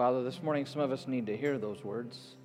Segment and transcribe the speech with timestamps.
[0.00, 2.36] Father, this morning some of us need to hear those words.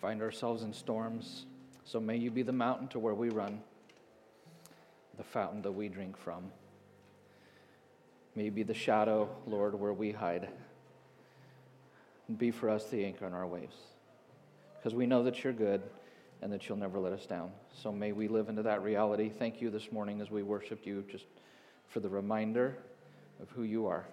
[0.00, 1.46] Find ourselves in storms,
[1.84, 3.60] so may you be the mountain to where we run,
[5.16, 6.50] the fountain that we drink from.
[8.34, 10.48] May you be the shadow, Lord, where we hide.
[12.26, 13.76] And be for us the anchor in our waves.
[14.78, 15.80] Because we know that you're good
[16.42, 17.52] and that you'll never let us down.
[17.72, 19.30] So may we live into that reality.
[19.30, 21.26] Thank you this morning as we worshiped you, just
[21.92, 22.74] for the reminder
[23.42, 24.06] of who you are.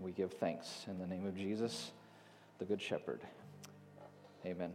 [0.00, 1.90] We give thanks in the name of Jesus,
[2.58, 3.20] the Good Shepherd.
[4.46, 4.72] Amen.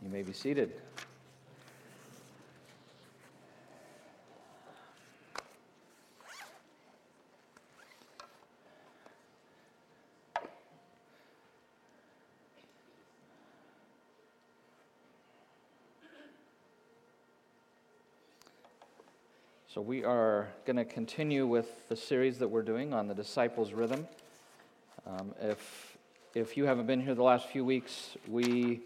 [0.00, 0.74] You may be seated.
[19.78, 23.72] So, we are going to continue with the series that we're doing on the disciples'
[23.72, 24.08] rhythm.
[25.06, 25.96] Um, if,
[26.34, 28.80] if you haven't been here the last few weeks, we,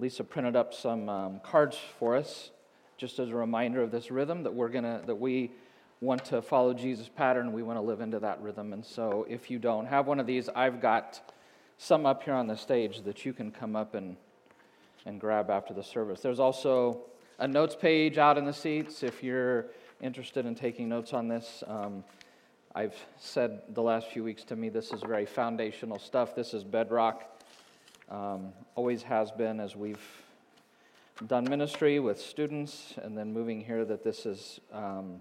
[0.00, 2.50] Lisa printed up some um, cards for us
[2.96, 5.52] just as a reminder of this rhythm that we're going to, that we
[6.00, 7.52] want to follow Jesus' pattern.
[7.52, 8.72] We want to live into that rhythm.
[8.72, 11.32] And so, if you don't have one of these, I've got
[11.78, 14.16] some up here on the stage that you can come up and,
[15.06, 16.20] and grab after the service.
[16.20, 17.02] There's also
[17.38, 19.66] a notes page out in the seats if you're
[20.00, 22.04] interested in taking notes on this, um,
[22.74, 26.34] I've said the last few weeks to me this is very foundational stuff.
[26.34, 27.42] This is bedrock.
[28.10, 30.02] Um, always has been as we've
[31.28, 35.20] done ministry with students and then moving here that this is um,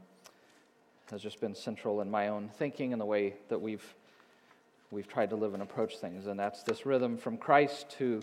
[1.11, 3.93] has just been central in my own thinking and the way that we've
[4.89, 8.21] we've tried to live and approach things and that's this rhythm from christ to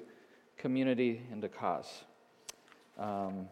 [0.57, 2.03] community and to cause
[2.99, 3.47] um,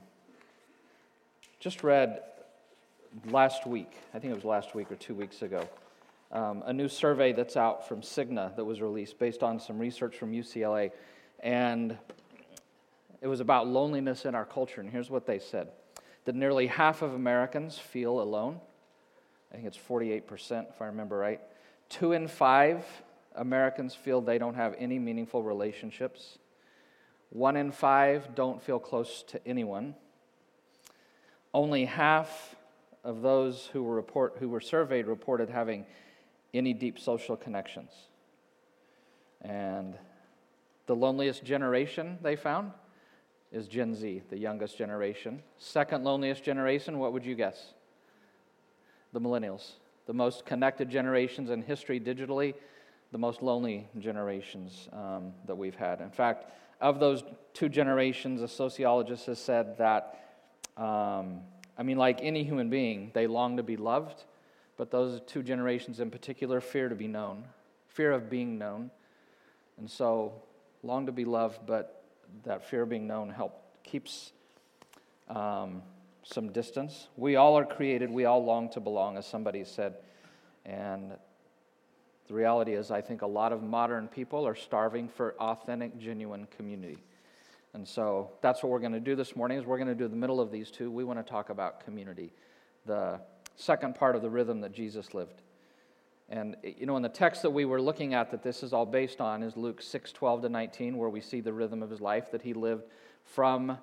[1.60, 2.20] just read
[3.30, 5.68] last week, I think it was last week or two weeks ago,
[6.30, 10.16] um, a new survey that's out from Cigna that was released based on some research
[10.16, 10.90] from UCLA.
[11.40, 11.96] And
[13.20, 14.80] it was about loneliness in our culture.
[14.80, 15.68] And here's what they said
[16.24, 18.60] that nearly half of Americans feel alone.
[19.50, 21.40] I think it's 48%, if I remember right.
[21.88, 22.84] Two in five
[23.34, 26.38] Americans feel they don't have any meaningful relationships.
[27.30, 29.94] One in five don't feel close to anyone.
[31.54, 32.56] Only half
[33.04, 35.86] of those who were, report, who were surveyed reported having
[36.54, 37.90] any deep social connections.
[39.42, 39.96] And
[40.86, 42.72] the loneliest generation they found
[43.52, 45.42] is Gen Z, the youngest generation.
[45.58, 47.74] Second loneliest generation, what would you guess?
[49.12, 49.72] The millennials.
[50.06, 52.54] The most connected generations in history digitally,
[53.12, 56.00] the most lonely generations um, that we've had.
[56.00, 56.50] In fact,
[56.80, 57.22] of those
[57.54, 60.24] two generations, a sociologist has said that.
[60.76, 61.40] Um,
[61.78, 64.24] I mean, like any human being, they long to be loved,
[64.76, 67.44] but those two generations in particular fear to be known,
[67.86, 68.90] fear of being known.
[69.78, 70.32] And so,
[70.82, 72.02] long to be loved, but
[72.44, 74.32] that fear of being known help keeps
[75.28, 75.82] um,
[76.24, 77.08] some distance.
[77.16, 79.94] We all are created, we all long to belong, as somebody said.
[80.66, 81.12] And
[82.26, 86.46] the reality is, I think a lot of modern people are starving for authentic, genuine
[86.56, 86.98] community.
[87.74, 90.08] And so that's what we're going to do this morning is we're going to do
[90.08, 90.90] the middle of these two.
[90.90, 92.32] We want to talk about community,
[92.86, 93.20] the
[93.56, 95.42] second part of the rhythm that Jesus lived.
[96.30, 98.86] And you know, in the text that we were looking at that this is all
[98.86, 102.00] based on is Luke 6, 12 to 19, where we see the rhythm of his
[102.00, 102.84] life that he lived
[103.24, 103.78] from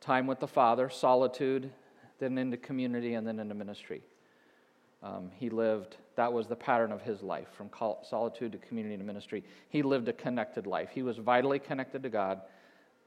[0.00, 1.70] time with the Father, solitude,
[2.18, 4.02] then into community, and then into ministry.
[5.02, 7.70] Um, he lived, that was the pattern of his life, from
[8.02, 9.44] solitude to community to ministry.
[9.68, 10.90] He lived a connected life.
[10.92, 12.40] He was vitally connected to God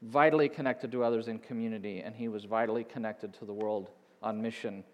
[0.04, 3.88] vitally connected to others in community, and he was vitally connected to the world
[4.22, 4.84] on mission,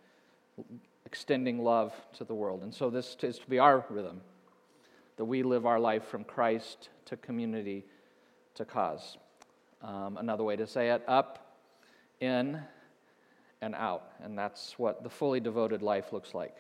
[1.05, 2.63] extending love to the world.
[2.63, 4.21] And so this is to be our rhythm
[5.17, 7.85] that we live our life from Christ to community
[8.55, 9.19] to cause.
[9.83, 11.57] Um, another way to say it up,
[12.21, 12.61] in,
[13.61, 14.13] and out.
[14.23, 16.57] And that's what the fully devoted life looks like.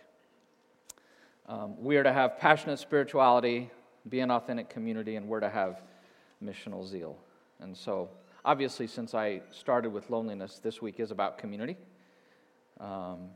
[1.46, 3.70] Um, we are to have passionate spirituality,
[4.08, 5.82] be an authentic community, and we're to have
[6.42, 7.16] missional zeal.
[7.60, 8.08] And so
[8.44, 11.76] obviously, since I started with loneliness, this week is about community.
[12.78, 13.28] Um,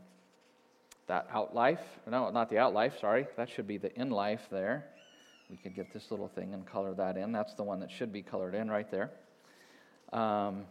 [1.07, 4.47] that out life, no, not the out life, sorry, that should be the in life
[4.49, 4.85] there.
[5.49, 7.31] We could get this little thing and color that in.
[7.31, 9.11] That's the one that should be colored in right there.
[10.11, 10.65] Um,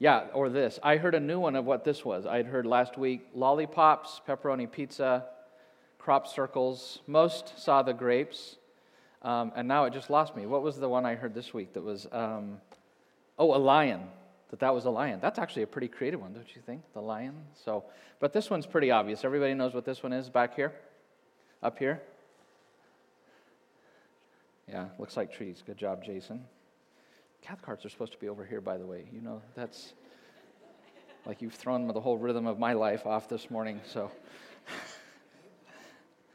[0.00, 0.80] yeah, or this.
[0.82, 2.26] I heard a new one of what this was.
[2.26, 5.26] I'd heard last week lollipops, pepperoni pizza,
[5.98, 7.00] crop circles.
[7.06, 8.56] Most saw the grapes.
[9.22, 10.46] Um, and now it just lost me.
[10.46, 12.60] What was the one I heard this week that was, um,
[13.38, 14.02] oh, a lion.
[14.50, 15.20] that that was a lion.
[15.20, 16.82] That's actually a pretty creative one, don't you think?
[16.94, 17.34] The lion.
[17.64, 17.84] So,
[18.18, 19.24] but this one's pretty obvious.
[19.24, 20.72] Everybody knows what this one is back here,
[21.62, 22.00] up here.
[24.68, 25.62] Yeah, looks like trees.
[25.64, 26.44] Good job, Jason.
[27.42, 29.04] Cath Cathcarts are supposed to be over here, by the way.
[29.12, 29.94] You know, that's
[31.26, 33.80] like you've thrown the whole rhythm of my life off this morning.
[33.84, 34.10] So,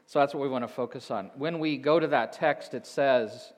[0.06, 1.30] so that's what we want to focus on.
[1.36, 3.52] When we go to that text, it says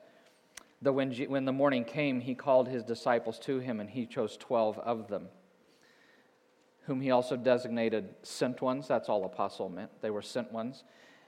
[0.81, 4.35] that when, when the morning came, he called his disciples to him, and he chose
[4.37, 5.27] 12 of them,
[6.87, 8.87] whom he also designated sent ones.
[8.87, 9.91] That's all apostle meant.
[10.01, 10.83] They were sent ones.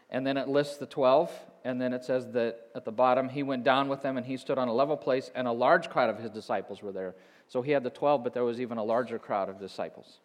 [0.10, 1.32] And then it lists the 12,
[1.64, 4.38] and then it says that at the bottom, he went down with them and he
[4.38, 7.14] stood on a level place, and a large crowd of his disciples were there.
[7.48, 10.20] So he had the 12, but there was even a larger crowd of disciples.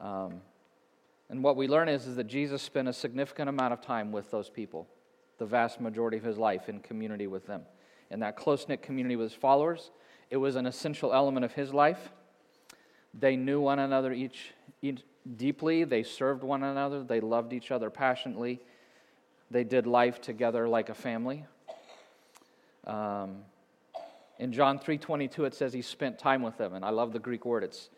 [0.00, 0.42] Um,
[1.30, 4.30] and what we learn is, is that Jesus spent a significant amount of time with
[4.30, 4.88] those people,
[5.38, 7.62] the vast majority of his life in community with them.
[8.10, 9.90] In that close knit community with his followers,
[10.30, 12.10] it was an essential element of his life.
[13.12, 15.02] They knew one another each, each
[15.36, 15.84] deeply.
[15.84, 17.02] They served one another.
[17.02, 18.60] They loved each other passionately.
[19.50, 21.44] They did life together like a family.
[22.86, 23.44] Um,
[24.38, 27.44] in John 3:22, it says he spent time with them, and I love the Greek
[27.44, 27.64] word.
[27.64, 27.90] It's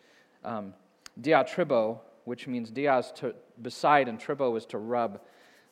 [0.45, 0.75] um,
[1.21, 5.21] diatribo, which means dias to beside, and tribo is to rub.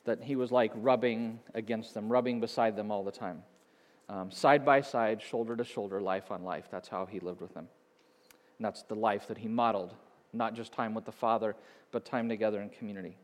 [0.04, 3.42] That he was like rubbing against them, rubbing beside them all the time,
[4.08, 6.64] um, side by side, shoulder to shoulder, life on life.
[6.70, 7.68] That's how he lived with them,
[8.58, 9.94] and that's the life that he modeled
[10.32, 11.56] not just time with the Father,
[11.90, 13.16] but time together in community.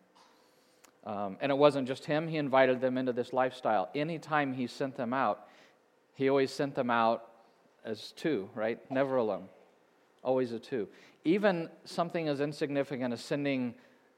[1.05, 3.91] Um, and it wasn't just him, he invited them into this lifestyle.
[3.94, 5.49] Anytime he sent them out,
[6.15, 7.29] he always sent them out
[7.85, 8.79] as two, right?
[8.91, 9.49] Never alone.
[10.25, 10.88] Always a two.
[11.25, 13.75] Even something as insignificant as sending,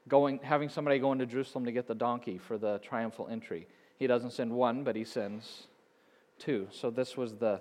[0.09, 3.67] going, having somebody go into Jerusalem to get the donkey for the triumphal entry.
[3.99, 5.67] He doesn't send one, but he sends
[6.39, 6.69] two.
[6.71, 7.61] So this was the,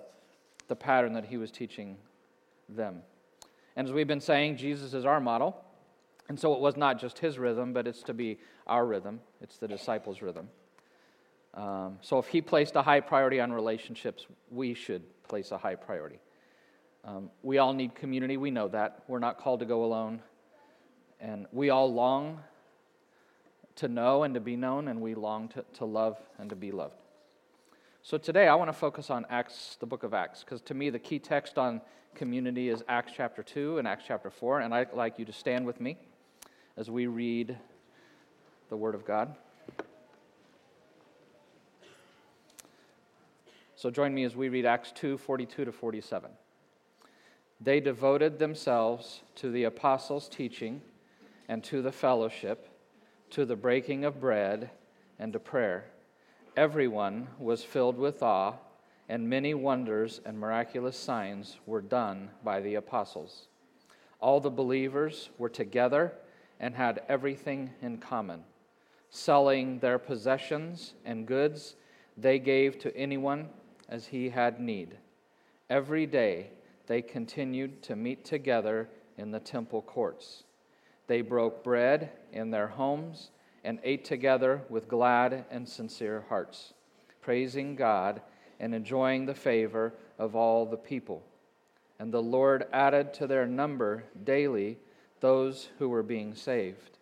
[0.68, 1.96] the pattern that he was teaching
[2.68, 3.02] them.
[3.74, 5.62] And as we've been saying, Jesus is our model.
[6.28, 9.58] And so it was not just his rhythm, but it's to be our rhythm, it's
[9.58, 10.48] the disciples' rhythm.
[11.54, 15.76] Um, so if he placed a high priority on relationships, we should place a high
[15.76, 16.18] priority.
[17.06, 19.04] Um, we all need community, we know that.
[19.06, 20.22] We're not called to go alone.
[21.20, 22.40] And we all long
[23.76, 26.72] to know and to be known, and we long to, to love and to be
[26.72, 26.96] loved.
[28.02, 30.90] So today I want to focus on Acts, the book of Acts, because to me
[30.90, 31.80] the key text on
[32.16, 35.64] community is Acts chapter 2 and Acts chapter 4, and I'd like you to stand
[35.64, 35.98] with me
[36.76, 37.56] as we read
[38.68, 39.34] the Word of God.
[43.76, 46.30] So join me as we read Acts 2 42 to 47.
[47.60, 50.82] They devoted themselves to the apostles' teaching
[51.48, 52.68] and to the fellowship,
[53.30, 54.70] to the breaking of bread
[55.18, 55.86] and to prayer
[56.56, 58.54] everyone was filled with awe,
[59.08, 63.48] and many wonders and miraculous signs were done by the apostles.
[64.20, 66.14] All the believers were together
[66.58, 68.42] and had everything in common.
[69.10, 71.76] Selling their possessions and goods,
[72.16, 73.48] they gave to anyone
[73.88, 74.96] as he had need.
[75.68, 76.48] Every day
[76.86, 78.88] they continued to meet together
[79.18, 80.44] in the temple courts.
[81.06, 83.30] They broke bread in their homes
[83.64, 86.74] and ate together with glad and sincere hearts,
[87.20, 88.20] praising God
[88.60, 91.22] and enjoying the favor of all the people.
[91.98, 94.78] And the Lord added to their number daily
[95.20, 96.98] those who were being saved.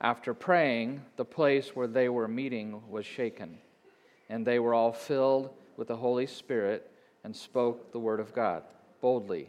[0.00, 3.58] After praying, the place where they were meeting was shaken,
[4.28, 6.91] and they were all filled with the Holy Spirit
[7.24, 8.62] and spoke the word of God
[9.00, 9.48] boldly.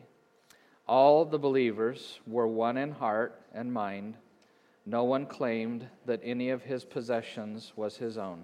[0.87, 4.15] All the believers were one in heart and mind.
[4.85, 8.43] No one claimed that any of his possessions was his own,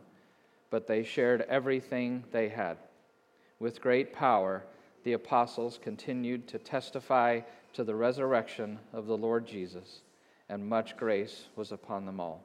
[0.69, 2.77] but they shared everything they had.
[3.59, 4.63] With great power,
[5.03, 7.41] the apostles continued to testify
[7.73, 10.01] to the resurrection of the Lord Jesus,
[10.47, 12.41] and much grace was upon them all.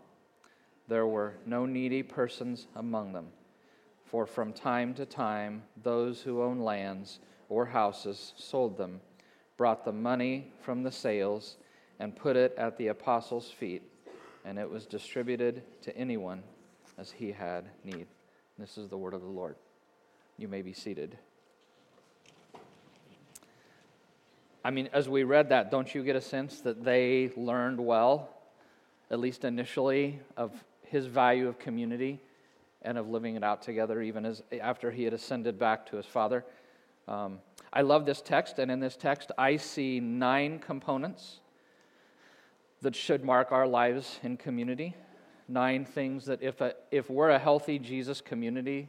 [0.88, 3.28] There were no needy persons among them,
[4.14, 7.18] for from time to time those who owned lands
[7.48, 9.00] or houses sold them,
[9.56, 11.56] brought the money from the sales,
[11.98, 13.82] and put it at the apostles' feet,
[14.44, 16.44] and it was distributed to anyone
[16.96, 18.06] as he had need.
[18.56, 19.56] This is the word of the Lord.
[20.38, 21.18] You may be seated.
[24.64, 28.30] I mean, as we read that, don't you get a sense that they learned well,
[29.10, 30.52] at least initially, of
[30.84, 32.20] his value of community
[32.84, 36.06] and of living it out together, even as after he had ascended back to his
[36.06, 36.44] Father?
[37.08, 37.40] Um,
[37.72, 41.40] I love this text, and in this text, I see nine components
[42.82, 44.94] that should mark our lives in community.
[45.48, 48.88] Nine things that, if, a, if we're a healthy Jesus community,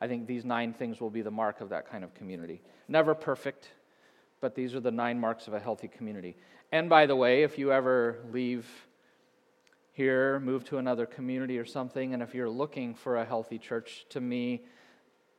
[0.00, 2.62] I think these nine things will be the mark of that kind of community.
[2.88, 3.68] Never perfect,
[4.40, 6.36] but these are the nine marks of a healthy community.
[6.72, 8.66] And by the way, if you ever leave
[9.92, 14.06] here, move to another community or something, and if you're looking for a healthy church,
[14.10, 14.62] to me,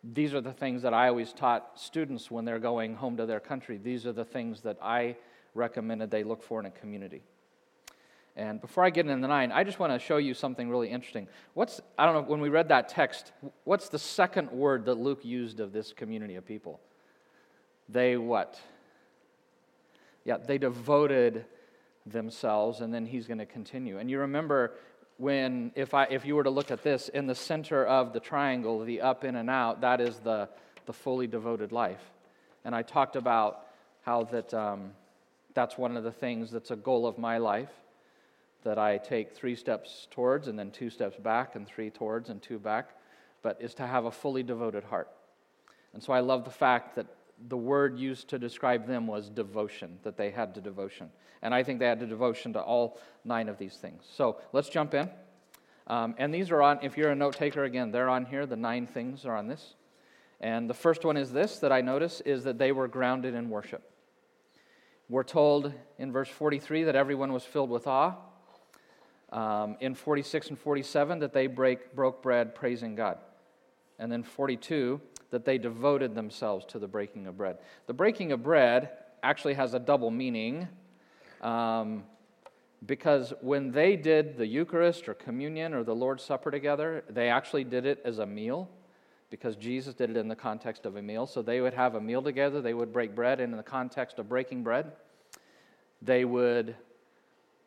[0.03, 3.39] these are the things that I always taught students when they're going home to their
[3.39, 3.77] country.
[3.77, 5.15] These are the things that I
[5.53, 7.21] recommended they look for in a community.
[8.35, 10.89] And before I get into the nine, I just want to show you something really
[10.89, 11.27] interesting.
[11.53, 13.33] What's, I don't know, when we read that text,
[13.65, 16.79] what's the second word that Luke used of this community of people?
[17.89, 18.59] They what?
[20.23, 21.45] Yeah, they devoted
[22.05, 23.97] themselves, and then he's going to continue.
[23.99, 24.73] And you remember
[25.17, 28.19] when, if, I, if you were to look at this, in the center of the
[28.19, 30.49] triangle, the up, in, and out, that is the,
[30.85, 32.01] the fully devoted life.
[32.65, 33.67] And I talked about
[34.01, 34.91] how that um,
[35.53, 37.69] that's one of the things that's a goal of my life
[38.63, 42.41] that I take three steps towards and then two steps back and three towards and
[42.41, 42.89] two back,
[43.41, 45.09] but is to have a fully devoted heart.
[45.93, 47.07] And so I love the fact that
[47.47, 51.09] the word used to describe them was devotion, that they had to devotion.
[51.41, 54.03] And I think they had to devotion to all nine of these things.
[54.15, 55.09] So let's jump in.
[55.87, 58.45] Um, and these are on, if you're a note taker, again, they're on here.
[58.45, 59.75] The nine things are on this.
[60.39, 63.49] And the first one is this that I notice is that they were grounded in
[63.49, 63.83] worship.
[65.09, 68.15] We're told in verse 43 that everyone was filled with awe.
[69.31, 73.17] Um, in 46 and 47, that they break, broke bread praising God.
[73.99, 74.99] And then 42,
[75.31, 77.57] that they devoted themselves to the breaking of bread.
[77.87, 78.89] The breaking of bread
[79.23, 80.67] actually has a double meaning
[81.41, 82.03] um,
[82.85, 87.63] because when they did the Eucharist or communion or the Lord's Supper together, they actually
[87.63, 88.69] did it as a meal
[89.29, 91.25] because Jesus did it in the context of a meal.
[91.25, 94.19] So they would have a meal together, they would break bread, and in the context
[94.19, 94.91] of breaking bread,
[96.01, 96.75] they would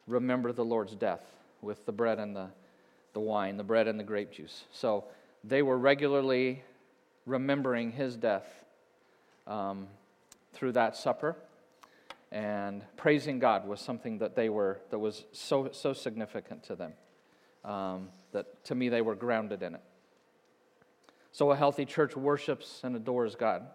[0.06, 1.24] remember the Lord's death
[1.62, 2.48] with the bread and the,
[3.14, 4.64] the wine, the bread and the grape juice.
[4.72, 5.04] So
[5.42, 6.62] they were regularly
[7.26, 8.46] remembering his death
[9.46, 9.86] um,
[10.52, 11.36] through that supper.
[12.32, 16.92] And praising God was something that they were, that was so, so significant to them.
[17.64, 19.82] Um, that to me they were grounded in it.
[21.32, 23.66] So a healthy church worships and adores God,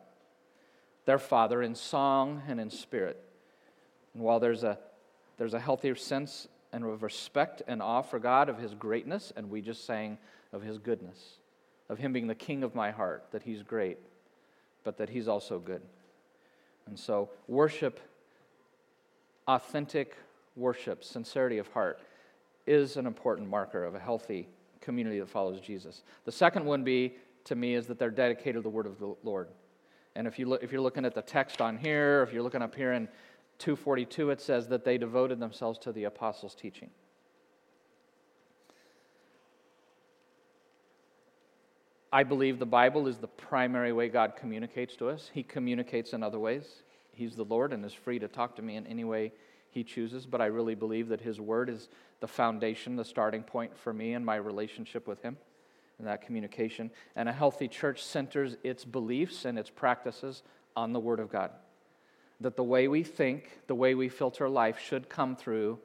[1.06, 3.22] their Father, in song and in spirit.
[4.14, 4.78] And while there's a,
[5.38, 9.50] there's a healthier sense and of respect and awe for God, of His greatness, and
[9.50, 10.18] we just sang
[10.54, 11.39] of His goodness,
[11.90, 13.98] of Him being the King of my heart, that He's great,
[14.84, 15.82] but that He's also good.
[16.88, 18.00] And so, worship,
[19.48, 20.16] authentic
[20.56, 22.00] worship, sincerity of heart,
[22.68, 24.48] is an important marker of a healthy
[24.82, 26.04] community that follows Jesus.
[26.26, 27.16] The second one be
[27.46, 29.50] to me is that they're dedicated to the word of the Lord.
[30.16, 32.62] And if you look, if you're looking at the text on here, if you're looking
[32.62, 33.08] up here in
[33.60, 36.90] 242, it says that they devoted themselves to the apostles' teaching.
[42.12, 45.30] I believe the Bible is the primary way God communicates to us.
[45.34, 46.84] He communicates in other ways.
[47.14, 49.32] He's the Lord and is free to talk to me in any way
[49.70, 51.90] He chooses, but I really believe that His Word is
[52.20, 55.38] the foundation, the starting point for me and my relationship with Him
[56.00, 56.90] and that communication.
[57.16, 60.44] And a healthy church centers its beliefs and its practices
[60.76, 61.52] on the Word of God
[62.42, 65.80] that the way we think, the way we filter life should come through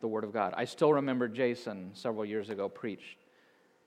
[0.00, 0.54] the Word of God.
[0.56, 3.18] I still remember Jason several years ago preached.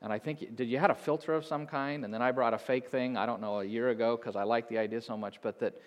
[0.02, 2.04] And I think, did you had a filter of some kind?
[2.04, 4.44] And then I brought a fake thing, I don't know, a year ago because I
[4.44, 5.80] like the idea so much, but that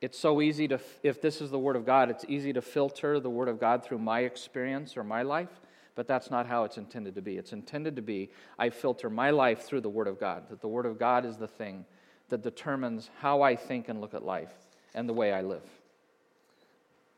[0.00, 3.20] it's so easy to, if this is the Word of God, it's easy to filter
[3.20, 5.60] the Word of God through my experience or my life,
[5.96, 7.36] but that's not how it's intended to be.
[7.36, 10.68] It's intended to be I filter my life through the Word of God, that the
[10.68, 11.84] Word of God is the thing
[12.30, 14.52] that determines how I think and look at life
[14.94, 15.64] and the way I live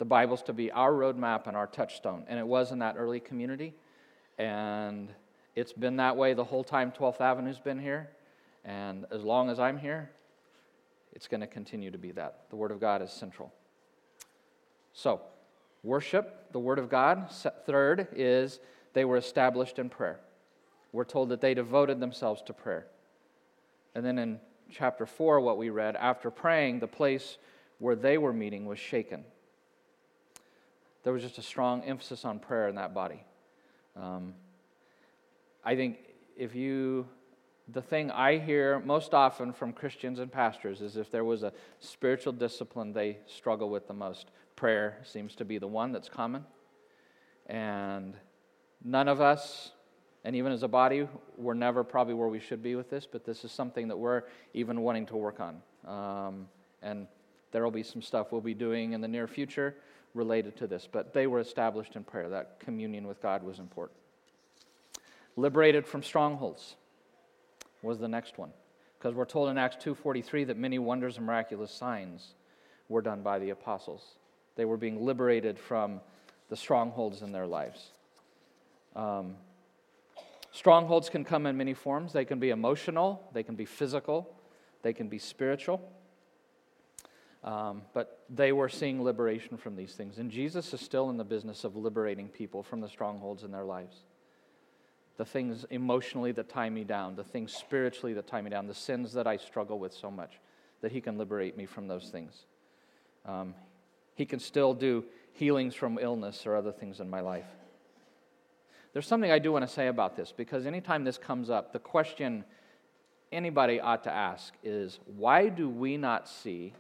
[0.00, 2.25] the Bible's to be our roadmap and our touchstone.
[2.26, 3.75] And it was in that early community.
[4.38, 5.11] And
[5.54, 8.11] it's been that way the whole time 12th Avenue's been here.
[8.64, 10.11] And as long as I'm here,
[11.12, 12.45] it's going to continue to be that.
[12.50, 13.52] The Word of God is central.
[14.92, 15.21] So,
[15.83, 17.30] worship, the Word of God.
[17.66, 18.61] Third is
[18.92, 20.21] they were established in prayer.
[20.92, 22.87] We're told that they devoted themselves to prayer.
[23.95, 24.40] And then in
[24.71, 27.38] chapter 4, what we read, after praying, the place
[27.78, 29.25] where they were meeting was shaken
[31.02, 33.25] there was just a strong emphasis on prayer in that body.
[33.97, 34.35] Um,
[35.64, 35.98] I think
[36.36, 37.06] if you,
[37.68, 41.52] the thing I hear most often from Christians and pastors is if there was a
[41.80, 46.44] spiritual discipline they struggle with the most, prayer seems to be the one that's common.
[47.46, 48.14] And
[48.82, 49.72] none of us,
[50.24, 53.24] and even as a body, we're never probably where we should be with this, but
[53.24, 54.22] this is something that we're
[54.54, 55.62] even wanting to work on.
[55.86, 56.48] Um,
[56.82, 57.06] and
[57.52, 59.76] there will be some stuff we'll be doing in the near future
[60.14, 62.28] related to this, but they were established in prayer.
[62.28, 63.98] That communion with God was important.
[65.37, 66.76] Liberated from strongholds
[67.82, 68.52] was the next one,
[68.99, 72.34] because we're told in Acts 2:43 that many wonders and miraculous signs
[72.88, 74.16] were done by the apostles.
[74.56, 76.00] They were being liberated from
[76.49, 77.92] the strongholds in their lives.
[78.96, 79.37] Um,
[80.50, 82.12] strongholds can come in many forms.
[82.12, 84.34] They can be emotional, they can be physical,
[84.82, 85.80] they can be spiritual.
[87.42, 90.18] Um, but they were seeing liberation from these things.
[90.18, 93.64] And Jesus is still in the business of liberating people from the strongholds in their
[93.64, 93.96] lives.
[95.20, 98.72] The things emotionally that tie me down, the things spiritually that tie me down, the
[98.74, 100.40] sins that I struggle with so much,
[100.80, 102.46] that He can liberate me from those things.
[103.26, 103.54] Um,
[104.14, 107.44] he can still do healings from illness or other things in my life.
[108.94, 111.78] There's something I do want to say about this because anytime this comes up, the
[111.78, 112.42] question
[113.30, 116.72] anybody ought to ask is why do we not see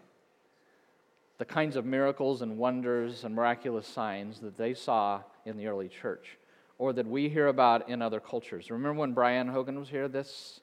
[1.36, 5.90] the kinds of miracles and wonders and miraculous signs that they saw in the early
[5.90, 6.38] church
[6.80, 8.70] or that we hear about in other cultures?
[8.70, 10.60] Remember when Brian Hogan was here this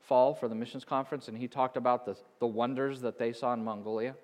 [0.00, 3.52] fall for the missions conference and he talked about the, the wonders that they saw
[3.52, 4.16] in Mongolia?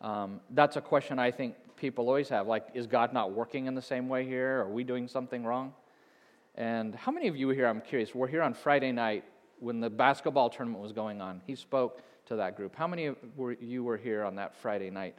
[0.00, 3.76] Um, that's a question I think people always have like, is God not working in
[3.76, 4.60] the same way here?
[4.62, 5.74] Are we doing something wrong?
[6.56, 9.22] And how many of you were here, I'm curious, were here on Friday night
[9.60, 11.40] when the basketball tournament was going on?
[11.46, 12.74] He spoke to that group.
[12.74, 13.16] How many of
[13.60, 15.14] you were here on that Friday night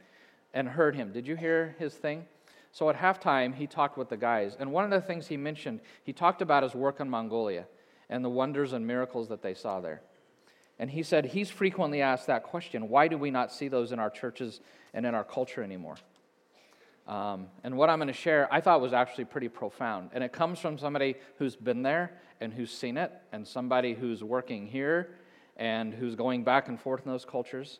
[0.52, 1.12] and heard him?
[1.12, 2.26] Did you hear his thing?
[2.74, 4.56] So at halftime, he talked with the guys.
[4.58, 7.66] And one of the things he mentioned, he talked about his work in Mongolia
[8.10, 10.02] and the wonders and miracles that they saw there.
[10.80, 14.00] And he said he's frequently asked that question why do we not see those in
[14.00, 14.60] our churches
[14.92, 15.94] and in our culture anymore?
[17.06, 20.10] Um, and what I'm going to share, I thought was actually pretty profound.
[20.12, 24.24] And it comes from somebody who's been there and who's seen it, and somebody who's
[24.24, 25.10] working here
[25.56, 27.78] and who's going back and forth in those cultures.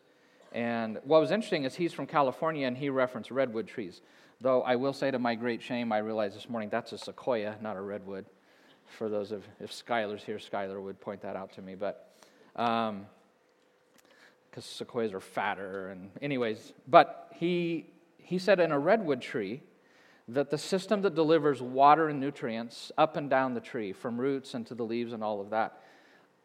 [0.53, 4.01] And what was interesting is he's from California and he referenced redwood trees.
[4.41, 7.55] Though I will say to my great shame, I realized this morning that's a sequoia,
[7.61, 8.25] not a redwood.
[8.85, 11.75] For those of, if Skylar's here, Skylar would point that out to me.
[11.75, 12.15] But
[12.53, 13.05] because um,
[14.61, 15.89] sequoias are fatter.
[15.89, 17.87] And anyways, but he
[18.17, 19.61] he said in a redwood tree
[20.27, 24.55] that the system that delivers water and nutrients up and down the tree, from roots
[24.55, 25.83] and to the leaves and all of that,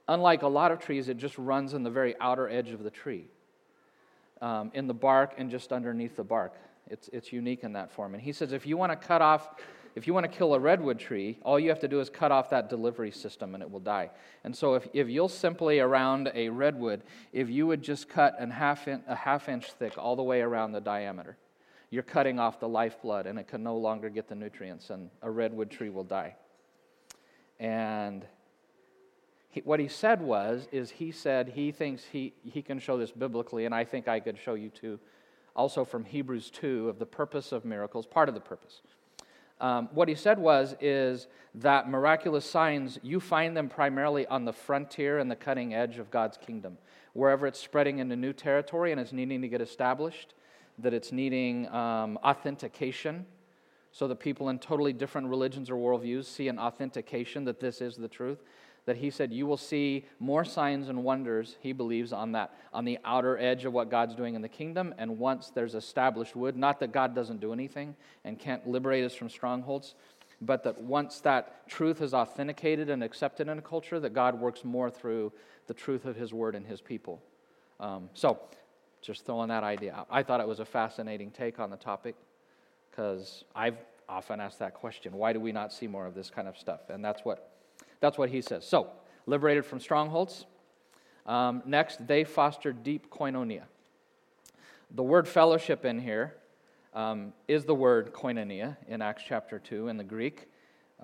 [0.07, 2.90] unlike a lot of trees, it just runs in the very outer edge of the
[2.90, 3.24] tree,
[4.42, 6.53] um, in the bark and just underneath the bark.
[6.90, 8.14] It's, it's unique in that form.
[8.14, 9.48] And he says if you want to cut off
[9.96, 12.31] if you want to kill a redwood tree, all you have to do is cut
[12.31, 14.11] off that delivery system and it will die.
[14.44, 18.46] And so, if, if you'll simply around a redwood, if you would just cut a
[18.50, 21.37] half, in, a half inch thick all the way around the diameter,
[21.90, 25.31] you're cutting off the lifeblood and it can no longer get the nutrients, and a
[25.31, 26.37] redwood tree will die.
[27.59, 28.24] And
[29.48, 33.11] he, what he said was, is he said he thinks he, he can show this
[33.11, 35.00] biblically, and I think I could show you too,
[35.54, 38.82] also from Hebrews 2 of the purpose of miracles, part of the purpose.
[39.60, 44.52] Um, what he said was is that miraculous signs you find them primarily on the
[44.52, 46.78] frontier and the cutting edge of god's kingdom.
[47.12, 50.34] Wherever it's spreading into new territory and it's needing to get established
[50.78, 53.26] that it's needing um, authentication.
[53.92, 57.96] So that people in totally different religions or worldviews see an authentication that this is
[57.96, 58.38] the truth
[58.86, 62.84] that he said you will see more signs and wonders he believes on that on
[62.84, 64.94] the outer edge of what god's doing in the kingdom.
[64.98, 69.14] And once there's established wood not that god doesn't do anything and can't liberate us
[69.14, 69.94] from strongholds
[70.40, 74.64] but that once that truth is authenticated and accepted in a culture that god works
[74.64, 75.32] more through
[75.66, 77.22] the truth of his word and his people.
[77.78, 78.40] Um, so
[79.02, 80.06] just throwing that idea out.
[80.10, 82.16] I thought it was a fascinating take on the topic
[82.90, 83.76] because i've
[84.10, 86.90] often asked that question why do we not see more of this kind of stuff?
[86.90, 87.49] And that's what
[88.00, 88.66] that's what he says.
[88.66, 88.88] So,
[89.26, 90.46] liberated from strongholds.
[91.26, 93.64] Um, next, they foster deep koinonia.
[94.90, 96.34] The word fellowship in here
[96.94, 100.48] um, is the word koinonia in Acts chapter 2 in the Greek.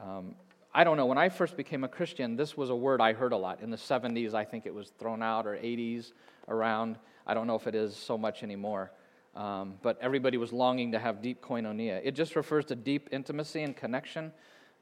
[0.01, 0.35] Um,
[0.75, 3.33] I don't know, when I first became a Christian, this was a word I heard
[3.33, 3.61] a lot.
[3.61, 6.13] In the 70s, I think it was thrown out, or 80s
[6.49, 6.99] around.
[7.27, 8.91] I don't know if it is so much anymore.
[9.35, 12.01] Um, but everybody was longing to have deep koinonia.
[12.03, 14.33] It just refers to deep intimacy and connection,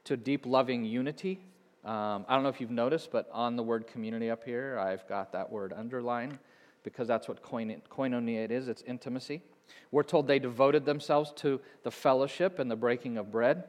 [0.05, 1.41] to deep loving unity
[1.85, 5.07] um, I don't know if you've noticed, but on the word community up here, I've
[5.07, 6.39] got that word underlined
[6.83, 9.43] because that's what koinonia it is it's intimacy.
[9.91, 13.65] We're told they devoted themselves to the fellowship and the breaking of bread.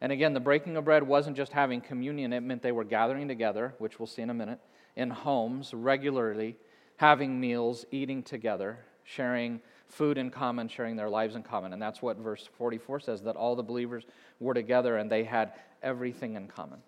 [0.00, 3.26] And again, the breaking of bread wasn't just having communion, it meant they were gathering
[3.26, 4.60] together, which we'll see in a minute,
[4.94, 6.56] in homes regularly,
[6.96, 11.72] having meals, eating together, sharing food in common, sharing their lives in common.
[11.72, 14.04] And that's what verse 44 says that all the believers
[14.38, 16.80] were together and they had everything in common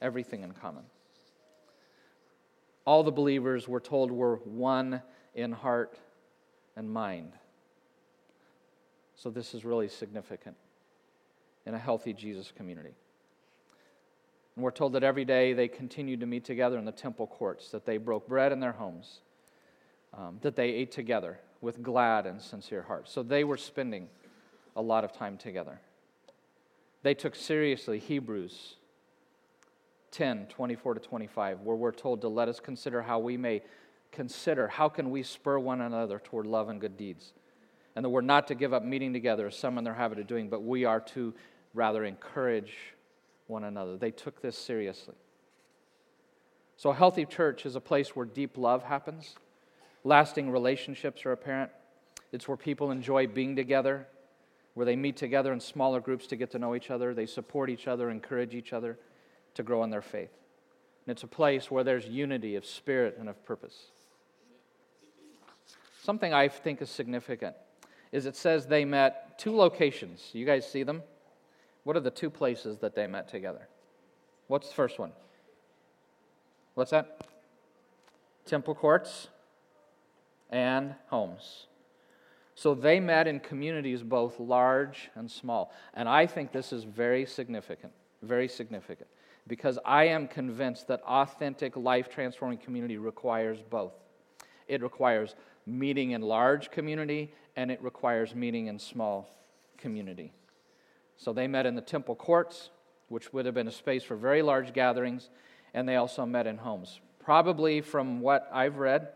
[0.00, 0.84] everything in common.
[2.86, 5.02] All the believers, we're told, were one
[5.34, 5.98] in heart
[6.76, 7.32] and mind.
[9.14, 10.56] So, this is really significant
[11.66, 12.94] in a healthy Jesus community.
[14.56, 17.70] And we're told that every day they continued to meet together in the temple courts,
[17.70, 19.20] that they broke bread in their homes.
[20.12, 23.12] um, that they ate together with glad and sincere hearts.
[23.12, 24.08] So they were spending
[24.76, 25.80] a lot of time together.
[27.02, 28.76] They took seriously Hebrews
[30.10, 33.62] 10 24 to 25, where we're told to let us consider how we may
[34.12, 37.32] consider how can we spur one another toward love and good deeds.
[37.94, 40.26] And that we're not to give up meeting together as some in their habit of
[40.26, 41.34] doing, but we are to
[41.74, 42.72] rather encourage
[43.46, 43.96] one another.
[43.96, 45.14] They took this seriously.
[46.76, 49.36] So, a healthy church is a place where deep love happens,
[50.02, 51.70] lasting relationships are apparent.
[52.32, 54.06] It's where people enjoy being together,
[54.74, 57.70] where they meet together in smaller groups to get to know each other, they support
[57.70, 58.98] each other, encourage each other
[59.54, 60.30] to grow in their faith.
[61.06, 63.90] And it's a place where there's unity of spirit and of purpose.
[66.02, 67.56] Something I think is significant
[68.12, 70.30] is it says they met two locations.
[70.32, 71.02] You guys see them?
[71.84, 73.68] What are the two places that they met together?
[74.48, 75.12] What's the first one?
[76.74, 77.26] What's that?
[78.46, 79.28] Temple courts
[80.50, 81.66] and homes.
[82.54, 85.72] So they met in communities both large and small.
[85.94, 89.08] And I think this is very significant, very significant,
[89.50, 93.94] because I am convinced that authentic, life transforming community requires both.
[94.68, 95.34] It requires
[95.66, 99.28] meeting in large community and it requires meeting in small
[99.76, 100.32] community.
[101.16, 102.70] So they met in the temple courts,
[103.08, 105.30] which would have been a space for very large gatherings,
[105.74, 107.00] and they also met in homes.
[107.18, 109.08] Probably from what I've read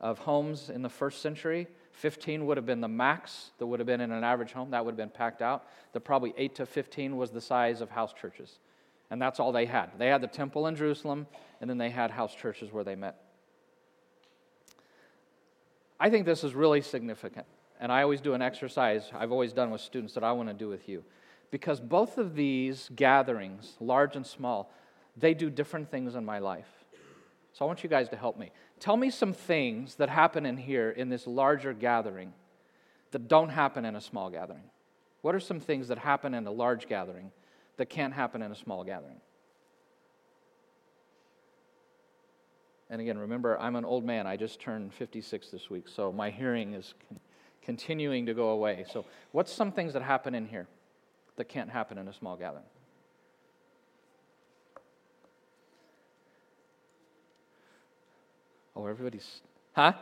[0.00, 3.86] of homes in the first century, 15 would have been the max that would have
[3.86, 4.72] been in an average home.
[4.72, 5.68] That would have been packed out.
[5.92, 8.58] The probably 8 to 15 was the size of house churches.
[9.10, 9.90] And that's all they had.
[9.98, 11.26] They had the temple in Jerusalem,
[11.60, 13.22] and then they had house churches where they met.
[15.98, 17.46] I think this is really significant.
[17.80, 20.54] And I always do an exercise I've always done with students that I want to
[20.54, 21.04] do with you.
[21.50, 24.72] Because both of these gatherings, large and small,
[25.16, 26.68] they do different things in my life.
[27.52, 28.50] So I want you guys to help me.
[28.80, 32.34] Tell me some things that happen in here in this larger gathering
[33.12, 34.64] that don't happen in a small gathering.
[35.22, 37.30] What are some things that happen in a large gathering
[37.76, 39.20] that can't happen in a small gathering?
[42.88, 44.26] And again, remember, I'm an old man.
[44.26, 46.94] I just turned 56 this week, so my hearing is
[47.62, 48.84] continuing to go away.
[48.92, 50.68] So, what's some things that happen in here
[51.36, 52.64] that can't happen in a small gathering?
[58.76, 59.40] Oh, everybody's,
[59.72, 59.94] huh?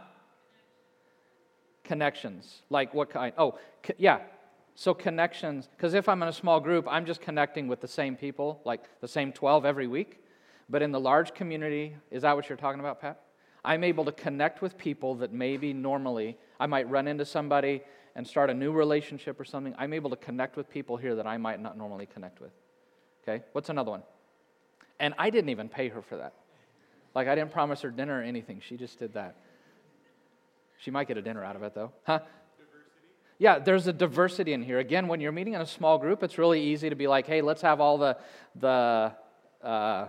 [1.84, 2.62] Connections.
[2.70, 3.32] Like what kind?
[3.38, 4.20] Oh, co- yeah.
[4.76, 8.16] So, connections, because if I'm in a small group, I'm just connecting with the same
[8.16, 10.20] people, like the same 12 every week.
[10.68, 13.20] But in the large community, is that what you're talking about, Pat?
[13.64, 17.82] I'm able to connect with people that maybe normally I might run into somebody
[18.16, 19.74] and start a new relationship or something.
[19.78, 22.52] I'm able to connect with people here that I might not normally connect with.
[23.22, 23.44] Okay?
[23.52, 24.02] What's another one?
[25.00, 26.34] And I didn't even pay her for that.
[27.14, 28.60] Like, I didn't promise her dinner or anything.
[28.66, 29.37] She just did that.
[30.78, 31.92] She might get a dinner out of it, though.
[32.04, 32.20] Huh?
[33.38, 34.79] Yeah, there's a diversity in here.
[34.79, 37.42] Again, when you're meeting in a small group, it's really easy to be like, hey,
[37.42, 38.16] let's have all the,
[38.55, 39.12] the
[39.62, 40.09] uh,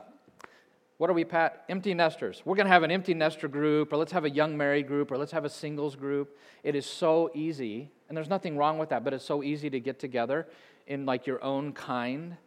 [0.97, 1.65] what are we, Pat?
[1.67, 2.41] Empty nesters.
[2.45, 5.11] We're going to have an empty nester group, or let's have a young married group,
[5.11, 6.37] or let's have a singles group.
[6.63, 9.79] It is so easy, and there's nothing wrong with that, but it's so easy to
[9.79, 10.47] get together
[10.87, 12.37] in like your own kind.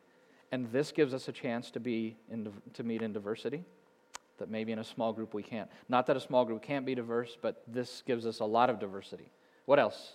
[0.51, 3.64] And this gives us a chance to be in, to meet in diversity
[4.38, 5.69] that maybe in a small group we can't.
[5.88, 8.79] Not that a small group can't be diverse, but this gives us a lot of
[8.79, 9.31] diversity.
[9.67, 10.14] What else?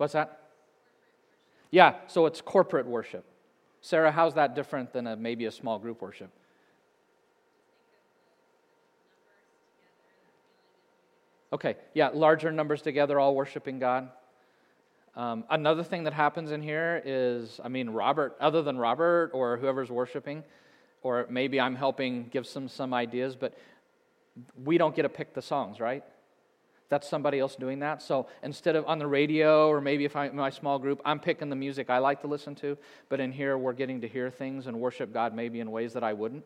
[0.00, 0.40] What's that?
[1.70, 3.22] Yeah, so it's corporate worship.
[3.82, 6.30] Sarah, how's that different than a, maybe a small group worship?
[11.52, 14.08] Okay, yeah, larger numbers together, all worshiping God.
[15.16, 19.58] Um, another thing that happens in here is, I mean, Robert, other than Robert or
[19.58, 20.44] whoever's worshiping,
[21.02, 23.52] or maybe I'm helping give some some ideas, but
[24.64, 26.04] we don't get to pick the songs, right?
[26.90, 28.02] That's somebody else doing that.
[28.02, 31.20] So instead of on the radio or maybe if I'm in my small group, I'm
[31.20, 32.76] picking the music I like to listen to.
[33.08, 36.02] But in here, we're getting to hear things and worship God maybe in ways that
[36.02, 36.44] I wouldn't.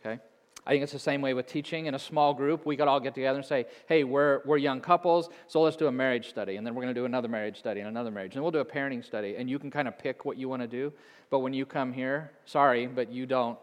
[0.00, 0.20] Okay?
[0.66, 1.86] I think it's the same way with teaching.
[1.86, 4.80] In a small group, we could all get together and say, hey, we're, we're young
[4.80, 6.56] couples, so let's do a marriage study.
[6.56, 8.34] And then we're going to do another marriage study and another marriage.
[8.34, 9.36] And we'll do a parenting study.
[9.38, 10.92] And you can kind of pick what you want to do.
[11.30, 13.58] But when you come here, sorry, but you don't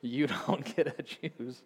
[0.00, 1.62] you don't get to choose.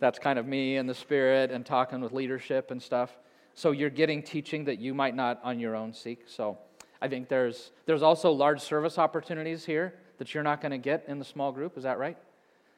[0.00, 3.16] That's kind of me and the Spirit and talking with leadership and stuff.
[3.54, 6.22] So you're getting teaching that you might not on your own seek.
[6.26, 6.58] So
[7.00, 11.04] I think there's, there's also large service opportunities here that you're not going to get
[11.06, 11.76] in the small group.
[11.76, 12.16] Is that right?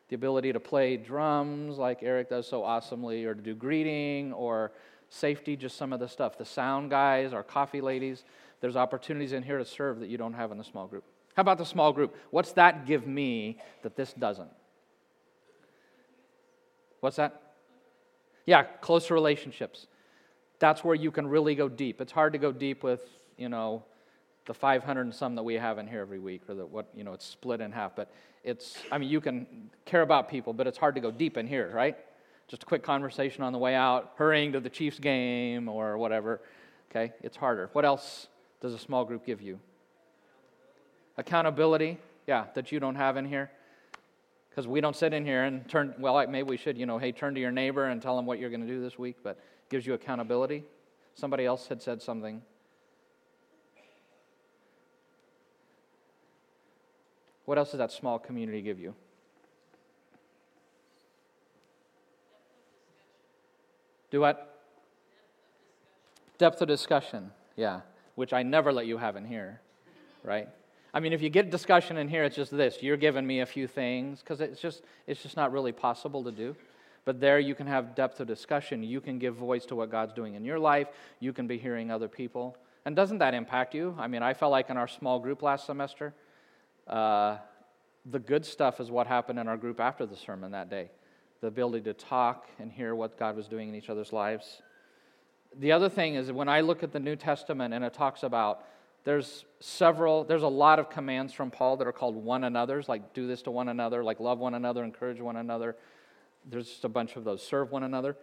[0.09, 4.73] The ability to play drums like Eric does so awesomely, or to do greeting, or
[5.09, 6.39] safety, just some of the stuff.
[6.39, 8.25] The sound guys, our coffee ladies.
[8.61, 11.05] There's opportunities in here to serve that you don't have in the small group.
[11.35, 12.17] How about the small group?
[12.31, 14.51] What's that give me that this doesn't?
[17.01, 17.43] What's that?
[18.47, 19.87] Yeah, closer relationships.
[20.59, 22.01] That's where you can really go deep.
[22.01, 23.03] It's hard to go deep with,
[23.37, 23.85] you know,
[24.47, 27.05] the 500 and some that we have in here every week, or that what, you
[27.05, 27.97] know, it's split in half.
[27.97, 28.11] But
[28.45, 31.47] it's, I mean, you can care about people, but it's hard to go deep in
[31.47, 31.97] here, right?
[32.49, 36.41] Just a quick conversation on the way out, hurrying to the Chiefs game or whatever.
[36.91, 37.69] Okay, it's harder.
[37.73, 38.29] What else
[38.61, 39.59] does a small group give you?
[41.17, 43.51] Accountability, yeah, that you don't have in here.
[44.57, 47.13] Because we don't sit in here and turn, well, maybe we should, you know, hey,
[47.13, 49.39] turn to your neighbor and tell them what you're going to do this week, but
[49.69, 50.65] gives you accountability.
[51.15, 52.41] Somebody else had said something.
[57.45, 58.95] What else does that small community give you?
[64.11, 64.63] Do what?
[66.39, 67.83] Depth of discussion, yeah,
[68.15, 69.61] which I never let you have in here,
[70.25, 70.49] right?
[70.97, 72.83] I mean, if you get discussion in here, it's just this.
[72.83, 76.33] You're giving me a few things because it's just it's just not really possible to
[76.33, 76.57] do.
[77.05, 78.83] But there you can have depth of discussion.
[78.83, 80.89] You can give voice to what God's doing in your life.
[81.21, 82.57] You can be hearing other people.
[82.87, 83.95] And doesn't that impact you?
[83.99, 86.15] I mean, I felt like in our small group last semester,
[86.87, 87.37] uh,
[88.07, 90.89] the good stuff is what happened in our group after the sermon that day
[91.43, 94.63] the ability to talk and hear what God was doing in each other's lives.
[95.59, 98.65] The other thing is when I look at the New Testament and it talks about
[99.07, 103.15] there's several, there's a lot of commands from Paul that are called one another's, like
[103.15, 105.77] do this to one another, like love one another, encourage one another.
[106.45, 107.41] There's just a bunch of those.
[107.41, 108.17] Serve one another.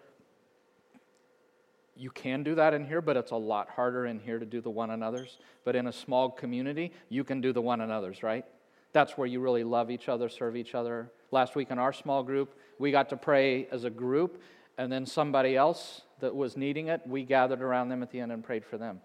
[1.95, 4.59] You can do that in here, but it's a lot harder in here to do
[4.59, 5.37] the one another's.
[5.63, 8.43] But in a small community, you can do the one another's, right?
[8.91, 11.09] That's where you really love each other, serve each other.
[11.31, 14.41] Last week in our small group, we got to pray as a group,
[14.77, 18.33] and then somebody else that was needing it, we gathered around them at the end
[18.33, 18.99] and prayed for them.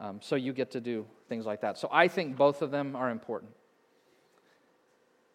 [0.00, 1.78] Um, so you get to do things like that.
[1.78, 3.52] So I think both of them are important.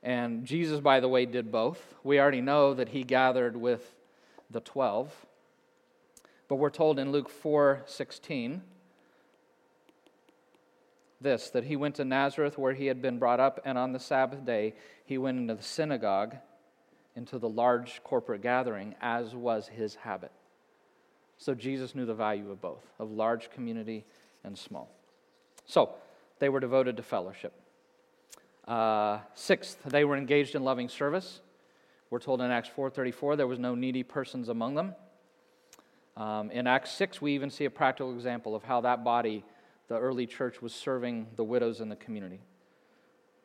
[0.02, 1.96] And Jesus, by the way, did both.
[2.04, 3.96] We already know that he gathered with
[4.50, 5.14] the 12.
[6.48, 8.62] But we're told in Luke 4 16
[11.22, 14.00] this that he went to Nazareth where he had been brought up, and on the
[14.00, 16.36] Sabbath day he went into the synagogue,
[17.16, 20.32] into the large corporate gathering, as was his habit.
[21.38, 24.06] So Jesus knew the value of both, of large community
[24.44, 24.90] and small.
[25.66, 25.92] So
[26.40, 27.54] they were devoted to fellowship.
[28.68, 31.42] Uh, sixth, they were engaged in loving service.
[32.10, 34.96] We're told in Acts 4:34 there was no needy persons among them.
[36.16, 39.44] Um, in Acts 6, we even see a practical example of how that body,
[39.88, 42.40] the early church, was serving the widows in the community.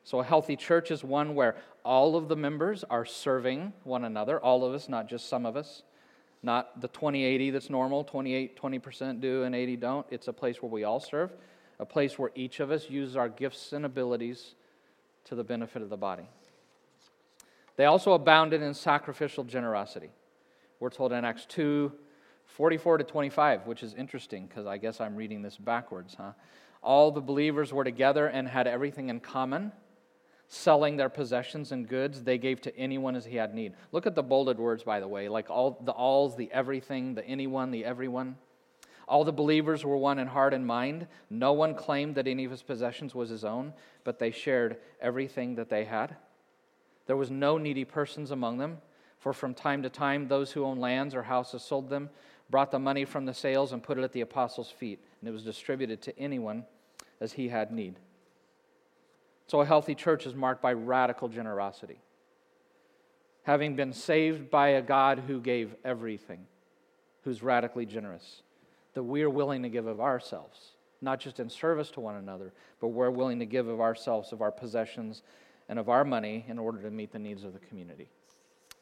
[0.05, 4.39] So, a healthy church is one where all of the members are serving one another,
[4.39, 5.83] all of us, not just some of us.
[6.43, 10.07] Not the 20 80 that's normal, 28, 20% do and 80 don't.
[10.11, 11.33] It's a place where we all serve,
[11.79, 14.55] a place where each of us uses our gifts and abilities
[15.25, 16.29] to the benefit of the body.
[17.77, 20.11] They also abounded in sacrificial generosity.
[20.81, 21.93] We're told in Acts 2
[22.47, 26.33] 44 to 25, which is interesting because I guess I'm reading this backwards, huh?
[26.83, 29.73] All the believers were together and had everything in common.
[30.51, 33.75] Selling their possessions and goods, they gave to anyone as he had need.
[33.93, 37.25] Look at the bolded words, by the way, like all the alls, the everything, the
[37.27, 38.37] anyone, the everyone.
[39.07, 41.07] All the believers were one in heart and mind.
[41.29, 45.55] No one claimed that any of his possessions was his own, but they shared everything
[45.57, 46.17] that they had.
[47.07, 48.79] There was no needy persons among them,
[49.19, 52.09] for from time to time those who owned lands or houses sold them,
[52.49, 55.33] brought the money from the sales, and put it at the apostles' feet, and it
[55.33, 56.65] was distributed to anyone
[57.21, 57.99] as he had need.
[59.49, 62.01] So a healthy church is marked by radical generosity.
[63.45, 66.47] Having been saved by a God who gave everything,
[67.25, 68.43] who's radically generous
[68.95, 72.53] that we are willing to give of ourselves, not just in service to one another,
[72.81, 75.23] but we're willing to give of ourselves, of our possessions,
[75.69, 78.11] and of our money in order to meet the needs of the community.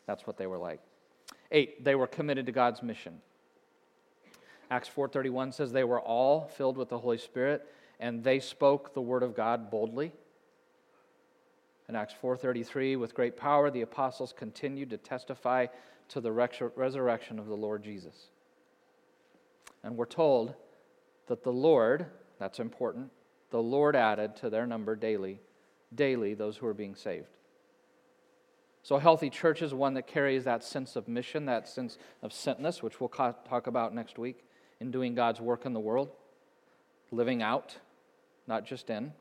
[0.07, 0.81] That's what they were like.
[1.53, 3.21] Eight, they were committed to God's mission.
[4.69, 7.67] Acts 4:31 says they were all filled with the Holy Spirit
[8.01, 10.13] and they spoke the word of God boldly.
[11.88, 15.66] In Acts 4:33 with great power the apostles continued to testify
[16.09, 18.31] to the resurrection of the Lord Jesus.
[19.83, 20.55] And we're told
[21.27, 22.07] that the Lord,
[22.38, 23.11] that's important,
[23.51, 25.40] the Lord added to their number daily,
[25.94, 27.37] daily those who are being saved.
[28.83, 32.31] So, a healthy church is one that carries that sense of mission, that sense of
[32.31, 34.44] sentness, which we'll talk about next week,
[34.79, 36.11] in doing God's work in the world,
[37.11, 37.79] living out,
[38.46, 39.12] not just in.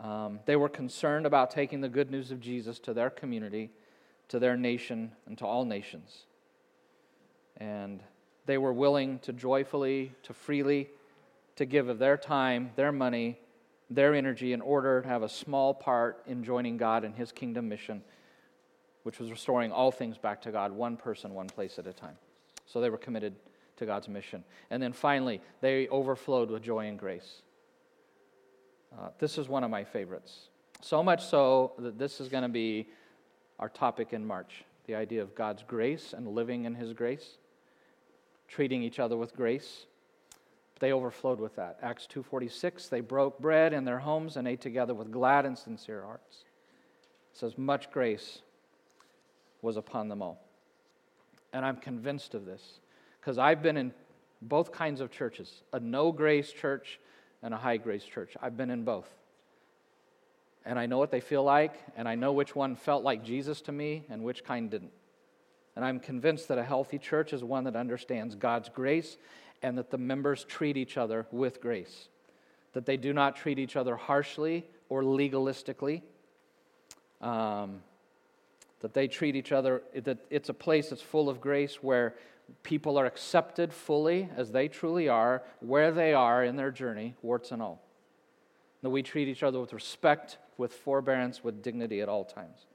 [0.00, 3.70] Um, they were concerned about taking the good news of Jesus to their community,
[4.28, 6.24] to their nation, and to all nations.
[7.58, 8.02] And
[8.46, 10.88] they were willing to joyfully, to freely,
[11.56, 13.38] to give of their time, their money,
[13.90, 17.68] their energy in order to have a small part in joining God in His kingdom
[17.68, 18.02] mission
[19.02, 22.16] which was restoring all things back to God, one person, one place at a time.
[22.66, 23.34] So they were committed
[23.76, 24.44] to God's mission.
[24.70, 27.42] And then finally, they overflowed with joy and grace.
[28.96, 30.48] Uh, this is one of my favorites.
[30.80, 32.88] So much so that this is going to be
[33.58, 37.38] our topic in March the idea of God's grace and living in His grace,
[38.48, 39.86] treating each other with grace.
[40.80, 41.78] They overflowed with that.
[41.80, 46.02] Acts 2:46, they broke bread in their homes and ate together with glad and sincere
[46.02, 46.44] hearts.
[47.32, 48.42] It says much grace
[49.62, 50.42] was upon them all.
[51.52, 52.80] And I'm convinced of this
[53.20, 53.92] because I've been in
[54.42, 56.98] both kinds of churches, a no grace church
[57.42, 58.36] and a high grace church.
[58.42, 59.08] I've been in both.
[60.64, 63.62] And I know what they feel like, and I know which one felt like Jesus
[63.62, 64.92] to me and which kind didn't.
[65.74, 69.16] And I'm convinced that a healthy church is one that understands God's grace
[69.62, 72.08] and that the members treat each other with grace,
[72.72, 76.02] that they do not treat each other harshly or legalistically,
[77.20, 77.82] um,
[78.80, 82.14] that they treat each other, that it's a place that's full of grace where
[82.62, 87.52] people are accepted fully as they truly are, where they are in their journey, warts
[87.52, 87.82] and all.
[88.82, 92.66] That we treat each other with respect, with forbearance, with dignity at all times.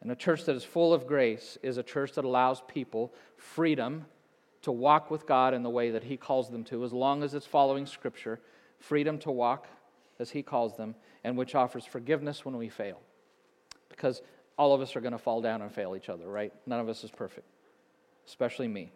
[0.00, 4.06] And a church that is full of grace is a church that allows people freedom
[4.62, 7.34] to walk with God in the way that He calls them to, as long as
[7.34, 8.40] it's following Scripture,
[8.78, 9.66] freedom to walk
[10.18, 13.00] as He calls them, and which offers forgiveness when we fail.
[13.88, 14.22] Because
[14.56, 16.52] all of us are going to fall down and fail each other, right?
[16.66, 17.46] None of us is perfect,
[18.28, 18.92] especially me.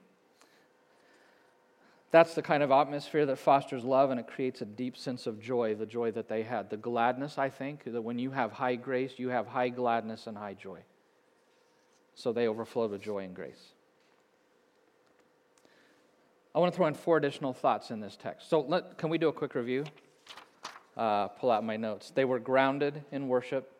[2.13, 5.41] That's the kind of atmosphere that fosters love and it creates a deep sense of
[5.41, 6.69] joy, the joy that they had.
[6.69, 10.37] The gladness, I think, that when you have high grace, you have high gladness and
[10.37, 10.81] high joy.
[12.15, 13.73] So they overflowed with joy and grace.
[16.55, 18.51] I want to throw in four additional thoughts in this text.
[18.51, 19.85] So, let, can we do a quick review?
[20.95, 22.11] Uh, pull out my notes.
[22.11, 23.73] They were grounded in worship,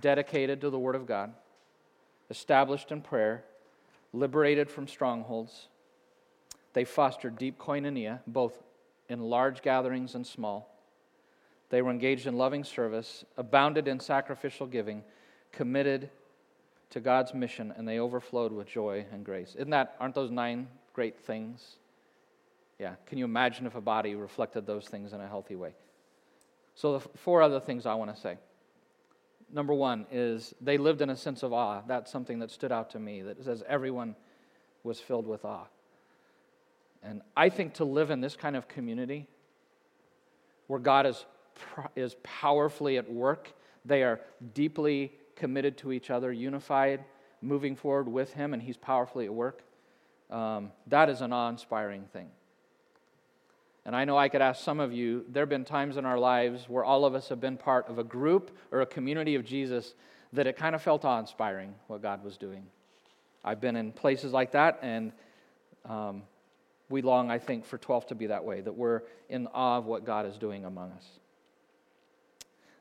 [0.00, 1.34] dedicated to the Word of God,
[2.30, 3.44] established in prayer,
[4.16, 5.68] liberated from strongholds.
[6.72, 8.62] They fostered deep koinonia, both
[9.08, 10.72] in large gatherings and small.
[11.68, 15.02] They were engaged in loving service, abounded in sacrificial giving,
[15.52, 16.10] committed
[16.90, 19.54] to God's mission, and they overflowed with joy and grace.
[19.56, 21.76] Isn't that, aren't those nine great things?
[22.78, 22.94] Yeah.
[23.06, 25.74] Can you imagine if a body reflected those things in a healthy way?
[26.74, 28.36] So, the four other things I want to say.
[29.52, 31.82] Number one is they lived in a sense of awe.
[31.86, 34.16] That's something that stood out to me that says everyone
[34.82, 35.66] was filled with awe.
[37.02, 39.28] And I think to live in this kind of community
[40.66, 41.24] where God is,
[41.94, 43.52] is powerfully at work,
[43.84, 44.20] they are
[44.54, 47.04] deeply committed to each other, unified,
[47.40, 49.62] moving forward with Him, and He's powerfully at work.
[50.30, 52.30] Um, that is an awe inspiring thing.
[53.86, 56.18] And I know I could ask some of you, there have been times in our
[56.18, 59.44] lives where all of us have been part of a group or a community of
[59.44, 59.94] Jesus
[60.32, 62.66] that it kind of felt awe inspiring what God was doing.
[63.44, 65.12] I've been in places like that, and
[65.88, 66.24] um,
[66.88, 69.86] we long, I think, for 12 to be that way, that we're in awe of
[69.86, 71.06] what God is doing among us.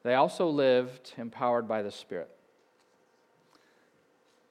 [0.01, 2.29] They also lived empowered by the Spirit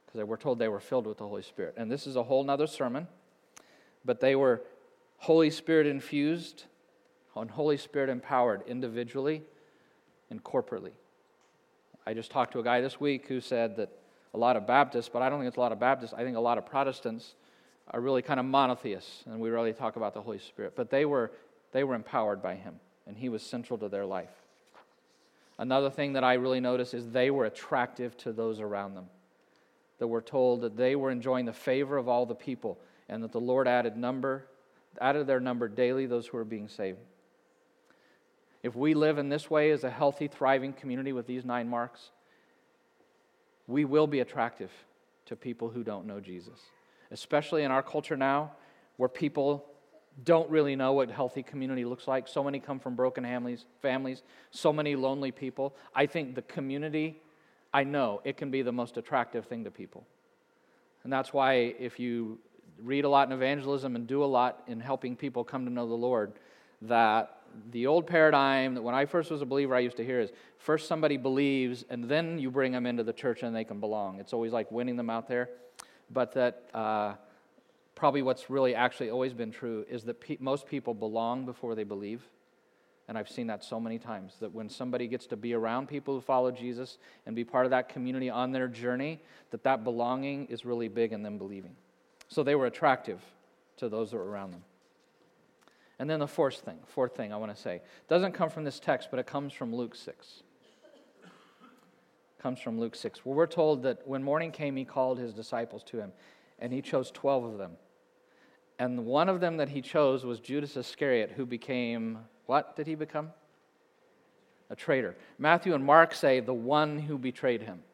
[0.06, 1.74] because we're told they were filled with the Holy Spirit.
[1.76, 3.08] And this is a whole nother sermon,
[4.04, 4.62] but they were
[5.24, 6.64] Holy Spirit infused
[7.34, 9.42] and Holy Spirit empowered individually
[10.28, 10.90] and corporately.
[12.06, 13.88] I just talked to a guy this week who said that
[14.34, 16.36] a lot of Baptists, but I don't think it's a lot of Baptists, I think
[16.36, 17.36] a lot of Protestants
[17.90, 20.74] are really kind of monotheists, and we rarely talk about the Holy Spirit.
[20.76, 21.32] But they were,
[21.72, 24.42] they were empowered by Him, and He was central to their life.
[25.56, 29.06] Another thing that I really noticed is they were attractive to those around them
[30.00, 33.32] that we're told that they were enjoying the favor of all the people and that
[33.32, 34.44] the Lord added number
[35.00, 36.98] added their number daily those who are being saved.
[38.62, 42.10] If we live in this way as a healthy, thriving community with these nine marks,
[43.66, 44.70] we will be attractive
[45.26, 46.58] to people who don't know Jesus.
[47.10, 48.52] Especially in our culture now,
[48.96, 49.66] where people
[50.22, 52.28] don't really know what healthy community looks like.
[52.28, 55.74] So many come from broken families, families, so many lonely people.
[55.94, 57.20] I think the community
[57.72, 60.06] I know it can be the most attractive thing to people.
[61.02, 62.38] And that's why if you
[62.84, 65.88] read a lot in evangelism and do a lot in helping people come to know
[65.88, 66.32] the Lord,
[66.82, 70.20] that the old paradigm that when I first was a believer, I used to hear
[70.20, 73.80] is first somebody believes and then you bring them into the church and they can
[73.80, 74.20] belong.
[74.20, 75.50] It's always like winning them out there.
[76.10, 77.14] But that uh,
[77.94, 81.84] probably what's really actually always been true is that pe- most people belong before they
[81.84, 82.22] believe.
[83.06, 86.14] And I've seen that so many times that when somebody gets to be around people
[86.14, 89.20] who follow Jesus and be part of that community on their journey,
[89.50, 91.76] that that belonging is really big in them believing.
[92.34, 93.20] So they were attractive
[93.76, 94.64] to those that were around them.
[96.00, 98.80] And then the fourth thing, fourth thing I want to say, doesn't come from this
[98.80, 100.42] text, but it comes from Luke 6.
[101.22, 105.32] It comes from Luke 6, where we're told that when morning came, he called his
[105.32, 106.10] disciples to him,
[106.58, 107.76] and he chose 12 of them.
[108.80, 112.96] And one of them that he chose was Judas Iscariot, who became, what did he
[112.96, 113.30] become?
[114.70, 115.14] A traitor.
[115.38, 117.84] Matthew and Mark say the one who betrayed him.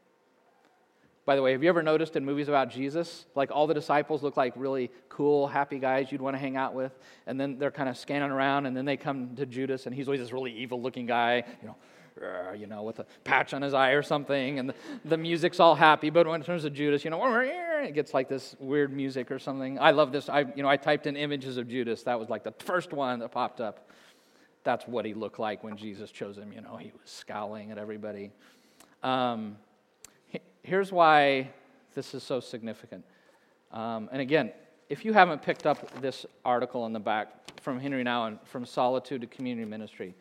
[1.30, 4.24] By the way, have you ever noticed in movies about Jesus, like all the disciples
[4.24, 6.90] look like really cool, happy guys you'd want to hang out with,
[7.28, 10.08] and then they're kind of scanning around, and then they come to Judas, and he's
[10.08, 13.90] always this really evil-looking guy, you know, you know, with a patch on his eye
[13.90, 14.74] or something, and the,
[15.04, 16.10] the music's all happy.
[16.10, 19.38] But when it turns to Judas, you know, it gets like this weird music or
[19.38, 19.78] something.
[19.78, 20.28] I love this.
[20.28, 22.02] I, you know, I typed in images of Judas.
[22.02, 23.88] That was like the first one that popped up.
[24.64, 26.52] That's what he looked like when Jesus chose him.
[26.52, 28.32] You know, he was scowling at everybody.
[29.04, 29.58] Um,
[30.62, 31.50] here's why
[31.94, 33.04] this is so significant.
[33.72, 34.52] Um, and again,
[34.88, 37.28] if you haven't picked up this article in the back
[37.60, 40.14] from Henri Nouwen, From Solitude to Community Ministry,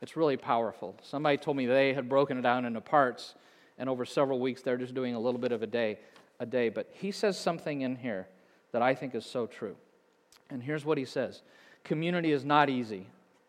[0.00, 0.94] it's really powerful.
[1.02, 3.34] Somebody told me they had broken it down into parts,
[3.78, 5.98] and over several weeks they're just doing a little bit of a day,
[6.40, 6.68] a day.
[6.68, 8.26] But he says something in here
[8.72, 9.76] that I think is so true.
[10.50, 11.42] And here's what he says
[11.84, 13.06] Community is not easy.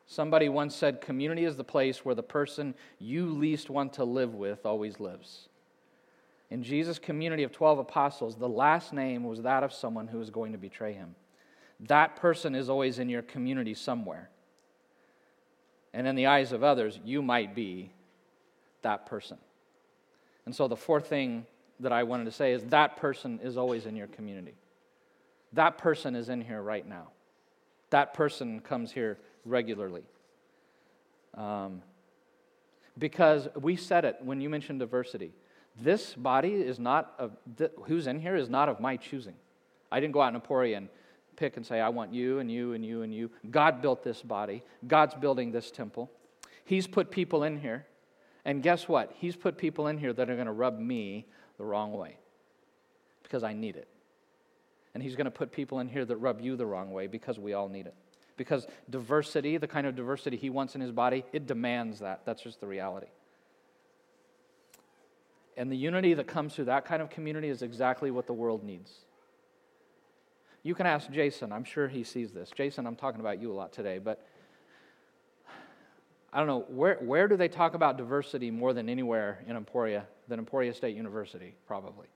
[0.08, 4.36] Somebody once said, Community is the place where the person you least want to live
[4.36, 5.50] with always lives.
[6.52, 10.30] In Jesus' community of 12 apostles, the last name was that of someone who was
[10.30, 11.16] going to betray him.
[11.80, 14.30] That person is always in your community somewhere.
[15.93, 17.91] And in the eyes of others, you might be
[18.82, 19.38] that person.
[20.46, 21.46] And so the fourth thing
[21.80, 24.54] that I wanted to say is that person is always in your community.
[25.54, 27.10] That person is in here right now.
[27.89, 30.04] That person comes here regularly.
[31.34, 31.82] Um,
[32.98, 35.34] because we said it when you mentioned diversity.
[35.80, 37.32] This body is not of,
[37.84, 39.36] who's in here is not of my choosing.
[39.92, 40.90] I didn't go out in a Emporia and
[41.36, 43.30] pick and say, I want you and you and you and you.
[43.52, 46.10] God built this body, God's building this temple.
[46.64, 47.86] He's put people in here.
[48.46, 49.12] And guess what?
[49.16, 51.26] He's put people in here that are going to rub me
[51.58, 52.18] the wrong way
[53.24, 53.88] because I need it.
[54.94, 57.40] And He's going to put people in here that rub you the wrong way because
[57.40, 57.96] we all need it.
[58.38, 62.22] Because diversity, the kind of diversity He wants in His body, it demands that.
[62.26, 63.08] That's just the reality.
[65.58, 68.64] And the unity that comes through that kind of community is exactly what the world
[68.64, 68.91] needs.
[70.64, 72.49] You can ask Jason, I'm sure he sees this.
[72.49, 74.26] Jason, I'm talking about you a lot today, but
[76.34, 80.06] I don't know, where, where do they talk about diversity more than anywhere in Emporia
[80.28, 81.56] than Emporia State University?
[81.68, 82.08] Probably.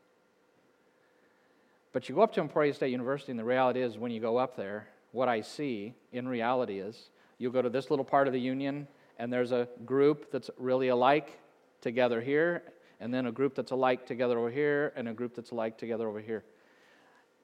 [1.94, 4.38] But you go up to Emporia State University, and the reality is, when you go
[4.38, 8.34] up there, what I see in reality is you'll go to this little part of
[8.34, 8.88] the union,
[9.18, 11.40] and there's a group that's really alike
[11.82, 12.64] together here,
[13.00, 16.08] and then a group that's alike together over here, and a group that's alike together
[16.08, 16.44] over here.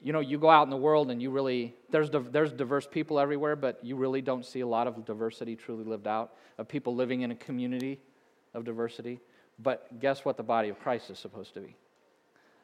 [0.02, 3.20] You know, you go out in the world and you really, there's, there's diverse people
[3.20, 6.94] everywhere, but you really don't see a lot of diversity truly lived out, of people
[6.94, 8.00] living in a community
[8.54, 9.20] of diversity.
[9.58, 11.76] But guess what the body of Christ is supposed to be?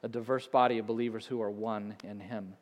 [0.03, 2.53] A diverse body of believers who are one in Him.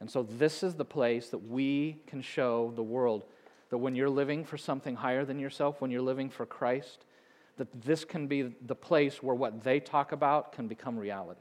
[0.00, 3.24] And so, this is the place that we can show the world
[3.70, 7.06] that when you're living for something higher than yourself, when you're living for Christ,
[7.56, 11.40] that this can be the place where what they talk about can become reality.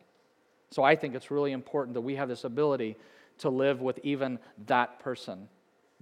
[0.70, 2.98] So I think it's really important that we have this ability
[3.40, 5.48] to live with even that person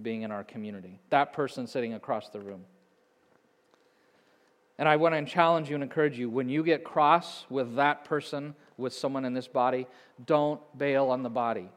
[0.00, 2.64] being in our community, that person sitting across the room.
[4.78, 8.04] And I want to challenge you and encourage you when you get cross with that
[8.04, 9.86] person, with someone in this body,
[10.24, 11.68] don't bail on the body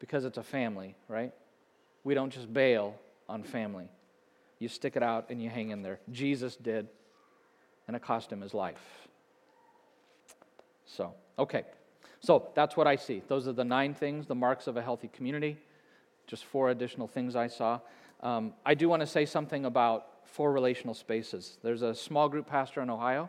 [0.00, 1.32] because it's a family, right?
[2.04, 2.96] We don't just bail
[3.28, 3.88] on family.
[4.58, 6.00] You stick it out and you hang in there.
[6.10, 6.88] Jesus did
[7.90, 9.08] and it cost him his life.
[10.86, 11.64] So, okay.
[12.20, 13.20] So that's what I see.
[13.26, 15.56] Those are the nine things, the marks of a healthy community.
[16.28, 17.80] Just four additional things I saw.
[18.20, 21.58] Um, I do want to say something about four relational spaces.
[21.64, 23.28] There's a small group pastor in Ohio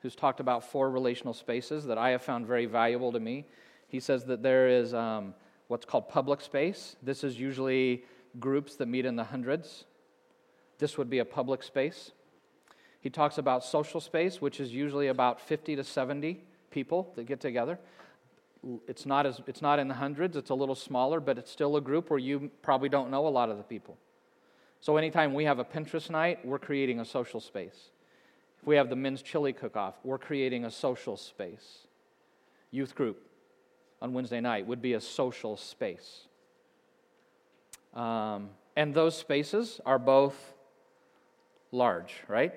[0.00, 3.44] who's talked about four relational spaces that I have found very valuable to me.
[3.88, 5.34] He says that there is um,
[5.68, 6.96] what's called public space.
[7.02, 8.04] This is usually
[8.38, 9.84] groups that meet in the hundreds.
[10.78, 12.12] This would be a public space.
[13.00, 16.40] He talks about social space, which is usually about 50 to 70
[16.70, 17.78] people that get together.
[18.86, 21.76] It's not, as, it's not in the hundreds, it's a little smaller, but it's still
[21.76, 23.96] a group where you probably don't know a lot of the people.
[24.82, 27.90] So, anytime we have a Pinterest night, we're creating a social space.
[28.60, 31.86] If we have the men's chili cook off, we're creating a social space.
[32.70, 33.26] Youth group
[34.02, 36.26] on Wednesday night would be a social space.
[37.94, 40.36] Um, and those spaces are both
[41.72, 42.54] large, right?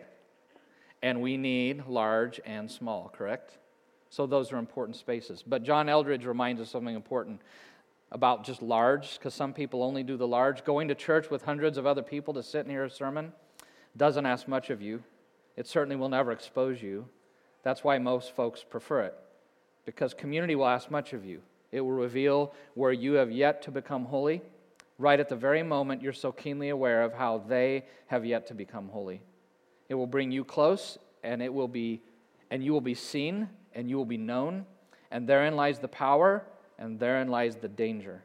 [1.03, 3.59] And we need large and small, correct?
[4.09, 5.43] So those are important spaces.
[5.45, 7.41] But John Eldredge reminds us something important
[8.11, 10.63] about just large, because some people only do the large.
[10.63, 13.33] Going to church with hundreds of other people to sit and hear a sermon
[13.97, 15.03] doesn't ask much of you.
[15.57, 17.07] It certainly will never expose you.
[17.63, 19.15] That's why most folks prefer it,
[19.85, 21.41] because community will ask much of you.
[21.71, 24.41] It will reveal where you have yet to become holy,
[24.99, 28.53] right at the very moment you're so keenly aware of how they have yet to
[28.53, 29.21] become holy.
[29.89, 32.01] It will bring you close, and it will be,
[32.49, 34.65] and you will be seen, and you will be known,
[35.11, 36.43] and therein lies the power,
[36.77, 38.23] and therein lies the danger.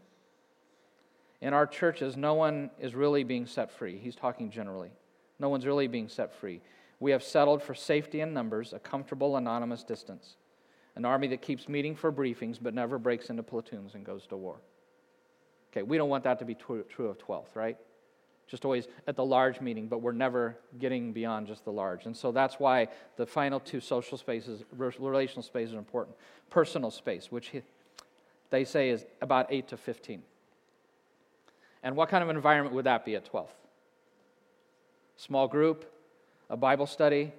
[1.40, 3.98] In our churches, no one is really being set free.
[3.98, 4.90] He's talking generally.
[5.38, 6.60] No one's really being set free.
[7.00, 10.36] We have settled for safety in numbers, a comfortable, anonymous distance,
[10.96, 14.36] an army that keeps meeting for briefings but never breaks into platoons and goes to
[14.36, 14.56] war.
[15.70, 17.76] Okay, we don't want that to be true, of 12th, right?
[18.48, 22.06] Just always at the large meeting, but we're never getting beyond just the large.
[22.06, 26.16] And so that's why the final two social spaces, relational spaces are important.
[26.48, 27.52] Personal space, which
[28.50, 30.22] they say is about 8 to 15.
[31.82, 33.50] And what kind of environment would that be at 12th?
[35.16, 35.84] Small group,
[36.48, 37.32] a Bible study,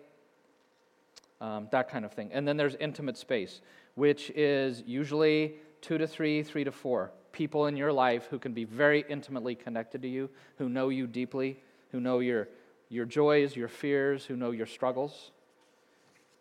[1.41, 2.29] um, that kind of thing.
[2.31, 3.61] And then there's intimate space,
[3.95, 8.53] which is usually two to three, three to four people in your life who can
[8.53, 11.59] be very intimately connected to you, who know you deeply,
[11.91, 12.47] who know your,
[12.89, 15.31] your joys, your fears, who know your struggles.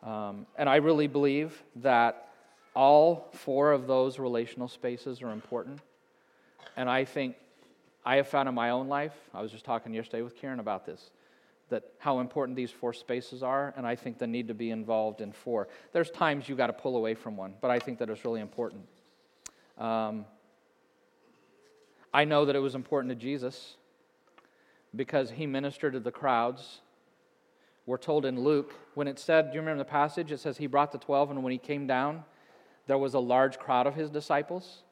[0.02, 2.28] Um, and I really believe that
[2.74, 5.80] all four of those relational spaces are important.
[6.76, 7.36] And I think
[8.04, 10.86] I have found in my own life, I was just talking yesterday with Karen about
[10.86, 11.10] this,
[11.70, 15.20] that how important these four spaces are, and I think the need to be involved
[15.20, 15.68] in four.
[15.92, 18.40] There's times you got to pull away from one, but I think that it's really
[18.40, 18.82] important.
[19.76, 20.24] Um,
[22.12, 23.76] I know that it was important to Jesus
[24.94, 26.80] because he ministered to the crowds.
[27.86, 30.32] We're told in Luke, when it said, do you remember the passage?
[30.32, 32.24] It says he brought the 12, and when he came down,
[32.86, 34.82] there was a large crowd of his disciples.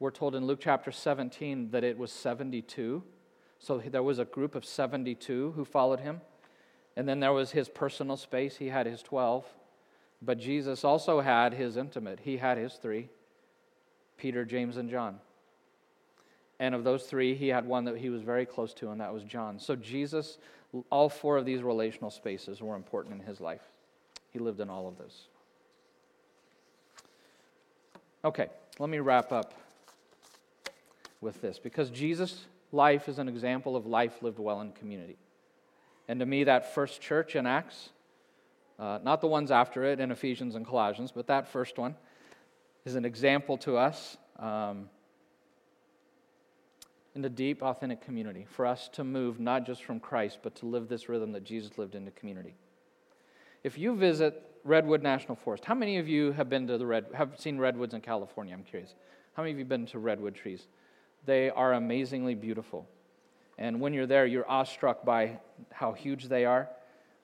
[0.00, 3.02] We're told in Luke chapter 17 that it was 72.
[3.58, 6.20] So there was a group of 72 who followed him.
[6.96, 8.56] And then there was his personal space.
[8.56, 9.44] He had his 12.
[10.22, 12.20] But Jesus also had his intimate.
[12.22, 13.08] He had his three
[14.16, 15.20] Peter, James, and John.
[16.60, 19.12] And of those three, he had one that he was very close to, and that
[19.12, 19.58] was John.
[19.60, 20.38] So Jesus,
[20.90, 23.62] all four of these relational spaces were important in his life.
[24.32, 25.28] He lived in all of those.
[28.24, 28.48] Okay,
[28.78, 29.54] let me wrap up
[31.20, 35.16] with this because Jesus' life is an example of life lived well in community.
[36.08, 37.90] And to me, that first church in Acts,
[38.78, 41.94] uh, not the ones after it in Ephesians and Colossians, but that first one,
[42.84, 44.88] is an example to us um,
[47.18, 50.66] in the deep, authentic community for us to move not just from Christ, but to
[50.66, 52.54] live this rhythm that Jesus lived in the community.
[53.64, 57.06] If you visit Redwood National Forest, how many of you have been to the red,
[57.14, 58.54] have seen redwoods in California?
[58.54, 58.94] I'm curious.
[59.32, 60.68] How many of you have been to redwood trees?
[61.26, 62.86] They are amazingly beautiful.
[63.58, 65.40] And when you're there, you're awestruck by
[65.72, 66.68] how huge they are.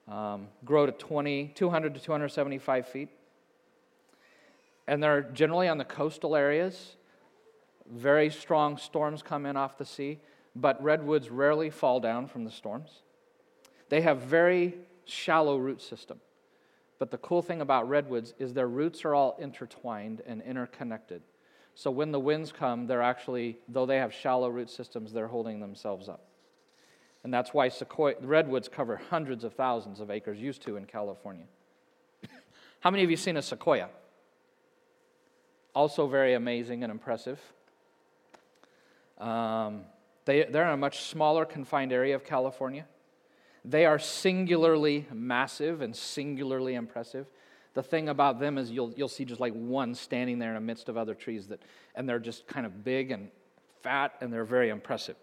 [0.09, 3.07] Um, grow to 20, 200 to 275 feet.
[4.87, 6.97] And they're generally on the coastal areas.
[7.91, 10.19] Very strong storms come in off the sea,
[10.55, 13.01] but redwoods rarely fall down from the storms.
[13.89, 14.75] They have very
[15.05, 16.19] shallow root system.
[16.97, 21.21] But the cool thing about redwoods is their roots are all intertwined and interconnected.
[21.75, 25.59] So when the winds come, they're actually, though they have shallow root systems, they're holding
[25.59, 26.25] themselves up.
[27.23, 31.45] And that's why sequoia, redwoods cover hundreds of thousands of acres, used to in California.
[32.79, 33.89] How many of you seen a sequoia?
[35.73, 37.41] Also very amazing and impressive.
[39.17, 39.81] Um,
[40.25, 42.85] they, they're in a much smaller, confined area of California.
[43.63, 47.27] They are singularly massive and singularly impressive.
[47.73, 50.61] The thing about them is you'll, you'll see just like one standing there in the
[50.61, 51.61] midst of other trees, that,
[51.93, 53.29] and they're just kind of big and
[53.81, 55.15] fat, and they're very impressive.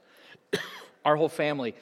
[1.04, 1.74] Our whole family,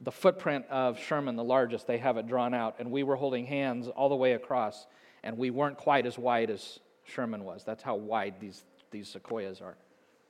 [0.00, 3.44] the footprint of Sherman, the largest, they have it drawn out, and we were holding
[3.44, 4.86] hands all the way across,
[5.22, 7.64] and we weren't quite as wide as Sherman was.
[7.64, 9.74] That's how wide these, these sequoias are.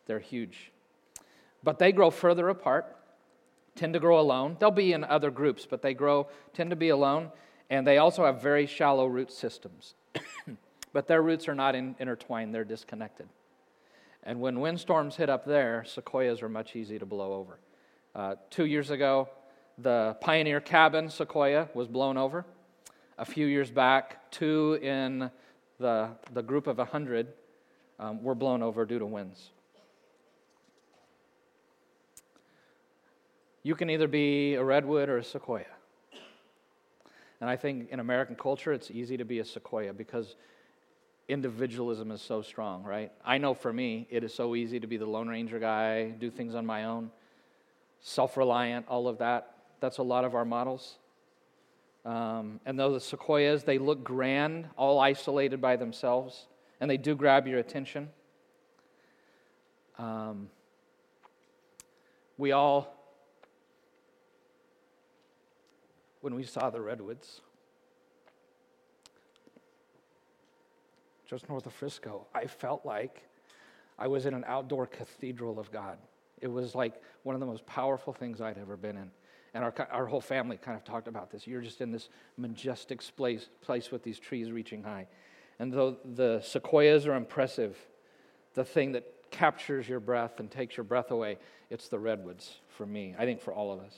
[0.06, 0.72] They're huge.
[1.62, 2.96] But they grow further apart,
[3.74, 4.56] tend to grow alone.
[4.58, 7.30] They'll be in other groups, but they grow, tend to be alone.
[7.70, 9.94] And they also have very shallow root systems.
[10.92, 13.28] but their roots are not in, intertwined, they're disconnected.
[14.24, 17.58] And when windstorms hit up there, sequoias are much easier to blow over.
[18.14, 19.28] Uh, two years ago,
[19.78, 22.44] the Pioneer Cabin sequoia was blown over.
[23.18, 25.30] A few years back, two in
[25.78, 27.28] the, the group of 100
[27.98, 29.50] um, were blown over due to winds.
[33.62, 35.66] You can either be a redwood or a sequoia.
[37.40, 40.36] And I think in American culture, it's easy to be a sequoia because
[41.28, 43.10] individualism is so strong, right?
[43.24, 46.30] I know for me, it is so easy to be the Lone Ranger guy, do
[46.30, 47.10] things on my own,
[48.00, 49.56] self reliant, all of that.
[49.80, 50.98] That's a lot of our models.
[52.04, 56.46] Um, and though the sequoias, they look grand, all isolated by themselves,
[56.80, 58.08] and they do grab your attention.
[59.98, 60.48] Um,
[62.38, 62.96] we all,
[66.22, 67.42] when we saw the redwoods,
[71.28, 73.22] just north of Frisco, I felt like
[73.98, 75.98] I was in an outdoor cathedral of God.
[76.40, 79.10] It was like one of the most powerful things I'd ever been in.
[79.54, 81.46] And our, our whole family kind of talked about this.
[81.46, 85.06] You're just in this majestic place, place with these trees reaching high.
[85.58, 87.76] And though the sequoias are impressive,
[88.54, 91.38] the thing that captures your breath and takes your breath away,
[91.70, 93.96] it's the redwoods for me, I think for all of us.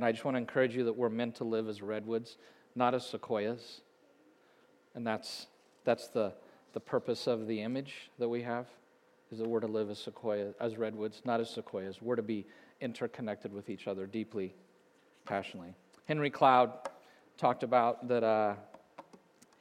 [0.00, 2.38] And I just want to encourage you that we're meant to live as redwoods,
[2.74, 3.82] not as sequoias.
[4.94, 5.46] And that's,
[5.84, 6.32] that's the,
[6.72, 8.64] the purpose of the image that we have,
[9.30, 12.00] is that we're to live as sequoias, as redwoods, not as sequoias.
[12.00, 12.46] We're to be
[12.80, 14.54] interconnected with each other deeply
[15.26, 15.74] passionately.
[16.06, 16.72] Henry Cloud
[17.36, 18.54] talked about that, uh,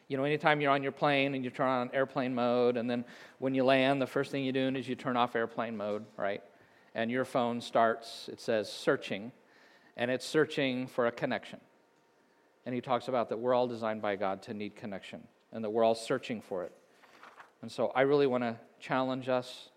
[0.08, 3.04] you know, anytime you're on your plane and you turn on airplane mode, and then
[3.40, 6.42] when you land, the first thing you do is you turn off airplane mode, right?
[6.96, 9.34] And your phone starts, it says searching,
[10.00, 11.60] and it's searching for a connection.
[12.66, 15.22] And he talks about that we're all designed by God to need connection,
[15.52, 16.72] and that we're all searching for it.
[17.62, 19.70] And so I really want to challenge us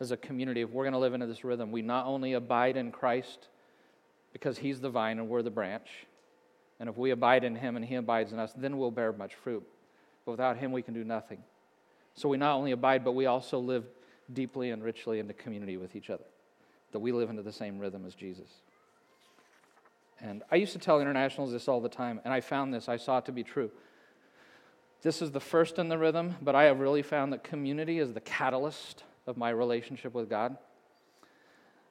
[0.00, 2.76] as a community if we're going to live into this rhythm, we not only abide
[2.76, 3.48] in Christ
[4.32, 5.88] because he's the vine and we're the branch.
[6.78, 9.34] And if we abide in him and he abides in us, then we'll bear much
[9.34, 9.66] fruit.
[10.24, 11.42] But without him, we can do nothing.
[12.14, 13.84] So we not only abide, but we also live
[14.32, 16.26] deeply and richly into community with each other,
[16.92, 18.48] that we live into the same rhythm as Jesus.
[20.20, 22.96] And I used to tell internationals this all the time, and I found this, I
[22.96, 23.70] saw it to be true.
[25.02, 28.12] This is the first in the rhythm, but I have really found that community is
[28.12, 30.56] the catalyst of my relationship with God.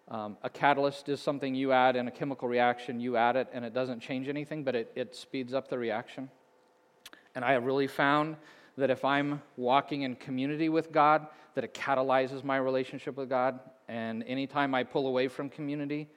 [0.09, 3.63] Um, a catalyst is something you add in a chemical reaction, you add it, and
[3.63, 6.29] it doesn't change anything, but it, it speeds up the reaction.
[7.35, 8.35] And I have really found
[8.77, 13.59] that if I'm walking in community with God, that it catalyzes my relationship with God.
[13.87, 16.07] And anytime I pull away from community,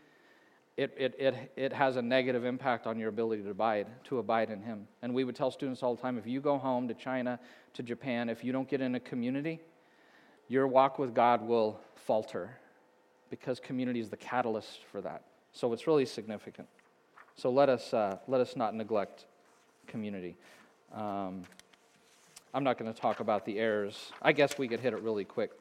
[0.76, 4.50] it, it, it, it has a negative impact on your ability to abide, to abide
[4.50, 4.86] in Him.
[5.02, 7.38] And we would tell students all the time if you go home to China,
[7.74, 9.60] to Japan, if you don't get in a community,
[10.48, 12.56] your walk with God will falter
[13.30, 15.22] because community is the catalyst for that.
[15.52, 16.68] So it's really significant.
[17.36, 19.26] So let us, uh, let us not neglect
[19.86, 20.36] community.
[20.92, 21.42] Um,
[22.52, 24.12] I'm not going to talk about the errors.
[24.20, 25.52] I guess we could hit it really quick.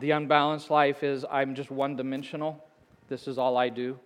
[0.00, 2.64] The unbalanced life is I'm just one dimensional.
[3.08, 3.98] This is all I do,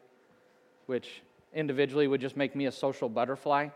[0.87, 1.23] which
[1.53, 3.69] individually would just make me a social butterfly.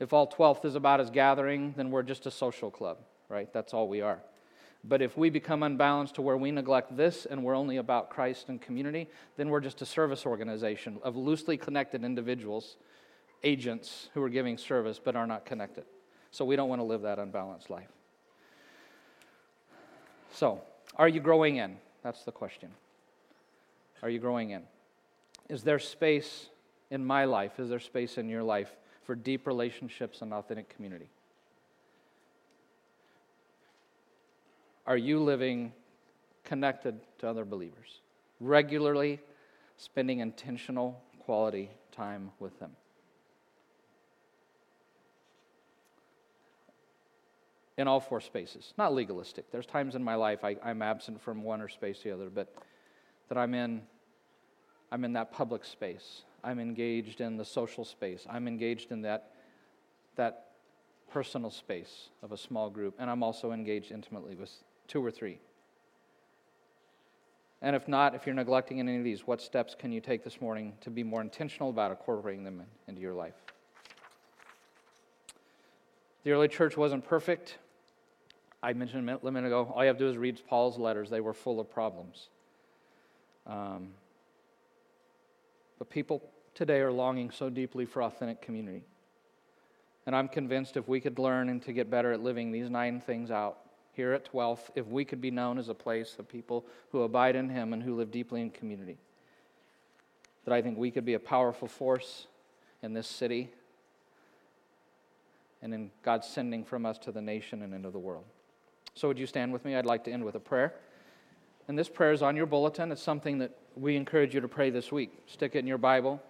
[0.00, 3.52] If all 12th is about us gathering, then we're just a social club, right?
[3.52, 4.18] That's all we are.
[4.82, 8.48] But if we become unbalanced to where we neglect this and we're only about Christ
[8.48, 12.76] and community, then we're just a service organization of loosely connected individuals,
[13.44, 15.84] agents who are giving service but are not connected.
[16.32, 17.86] So we don't want to live that unbalanced life.
[20.32, 20.62] So,
[20.96, 21.76] are you growing in?
[22.02, 22.70] That's the question.
[24.02, 24.62] Are you growing in?
[25.48, 26.48] Is there space
[26.90, 27.58] in my life?
[27.58, 28.70] Is there space in your life
[29.04, 31.08] for deep relationships and authentic community?
[34.86, 35.72] Are you living
[36.44, 38.00] connected to other believers?
[38.40, 39.20] Regularly
[39.76, 42.72] spending intentional quality time with them.
[47.78, 49.50] In all four spaces, not legalistic.
[49.50, 52.54] There's times in my life I, am absent from one or space the other, but
[53.28, 53.80] that I'm in,
[54.90, 56.22] I'm in that public space.
[56.44, 58.26] I'm engaged in the social space.
[58.28, 59.32] I'm engaged in that,
[60.16, 60.48] that
[61.12, 64.50] personal space of a small group, and I'm also engaged intimately with
[64.88, 65.38] two or three?
[67.60, 70.40] And if not, if you're neglecting any of these, what steps can you take this
[70.40, 73.36] morning to be more intentional about incorporating them in, into your life?
[76.24, 77.58] The early church wasn't perfect.
[78.62, 81.10] I mentioned a minute ago, all you have to do is read Paul's letters.
[81.10, 82.28] They were full of problems.
[83.46, 83.88] Um,
[85.78, 86.22] but people
[86.54, 88.84] today are longing so deeply for authentic community.
[90.06, 93.00] And I'm convinced if we could learn and to get better at living these nine
[93.00, 93.58] things out,
[93.92, 97.36] here at 12th if we could be known as a place of people who abide
[97.36, 98.96] in Him and who live deeply in community.
[100.44, 102.26] That I think we could be a powerful force
[102.82, 103.50] in this city
[105.60, 108.24] and in God's sending from us to the nation and into the world.
[108.94, 109.74] So, would you stand with me?
[109.74, 110.74] I'd like to end with a prayer.
[111.68, 112.92] And this prayer is on your bulletin.
[112.92, 115.12] It's something that we encourage you to pray this week.
[115.26, 116.20] Stick it in your Bible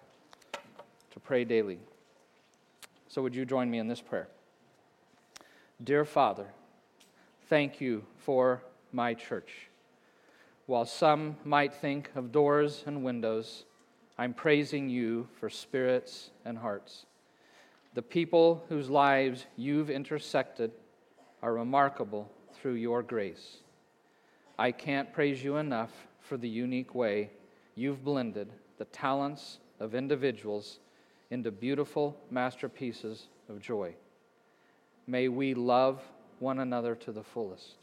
[1.11, 1.79] to pray daily.
[3.09, 4.29] So, would you join me in this prayer?
[5.83, 6.47] Dear Father,
[7.49, 9.69] thank you for my church.
[10.67, 13.65] While some might think of doors and windows,
[14.17, 17.07] I'm praising you for spirits and hearts.
[17.95, 20.71] The people whose lives you've intersected
[21.43, 22.31] are remarkable
[22.63, 23.57] through your grace.
[24.57, 25.91] I can't praise you enough
[26.21, 27.31] for the unique way
[27.75, 30.79] you've blended the talents of individuals
[31.33, 33.93] into beautiful masterpieces of joy.
[35.09, 36.01] May we love
[36.39, 37.79] one another to the fullest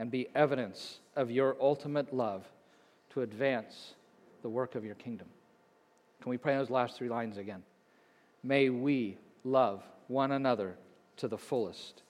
[0.00, 2.44] and be evidence of your ultimate love
[3.10, 3.94] to advance
[4.42, 5.28] the work of your kingdom.
[6.20, 7.62] Can we pray those last three lines again?
[8.42, 10.74] May we love one another
[11.18, 12.02] to the fullest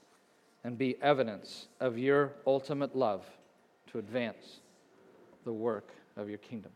[0.64, 3.24] and be evidence of your ultimate love
[3.92, 4.60] to advance
[5.44, 6.72] the work of your kingdom.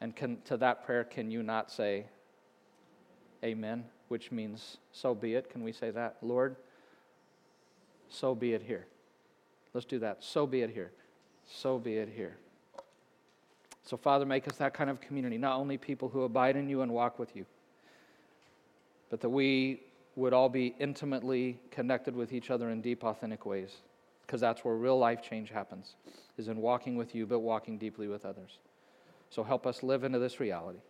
[0.00, 2.06] And can, to that prayer, can you not say,
[3.44, 5.50] Amen, which means, so be it?
[5.50, 6.16] Can we say that?
[6.22, 6.54] Lord,
[8.08, 8.86] so be it here.
[9.74, 10.22] Let's do that.
[10.22, 10.92] So be it here.
[11.46, 12.36] So be it here.
[13.84, 16.82] So, Father, make us that kind of community, not only people who abide in you
[16.82, 17.44] and walk with you,
[19.10, 19.80] but that we
[20.16, 23.76] would all be intimately connected with each other in deep, authentic ways,
[24.26, 25.94] because that's where real life change happens,
[26.36, 28.58] is in walking with you, but walking deeply with others.
[29.30, 30.80] So, help us live into this reality.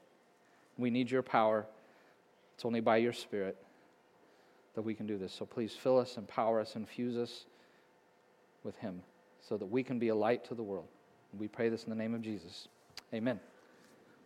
[0.76, 1.66] We need your power.
[2.54, 3.56] It's only by your Spirit
[4.74, 5.32] that we can do this.
[5.32, 7.44] So, please fill us, empower us, infuse us
[8.64, 9.02] with Him
[9.40, 10.86] so that we can be a light to the world.
[11.38, 12.68] We pray this in the name of Jesus.
[13.14, 13.40] Amen.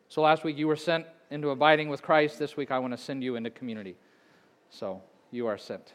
[0.09, 2.38] So last week you were sent into abiding with Christ.
[2.38, 3.97] This week I want to send you into community.
[4.71, 5.93] So you are sent.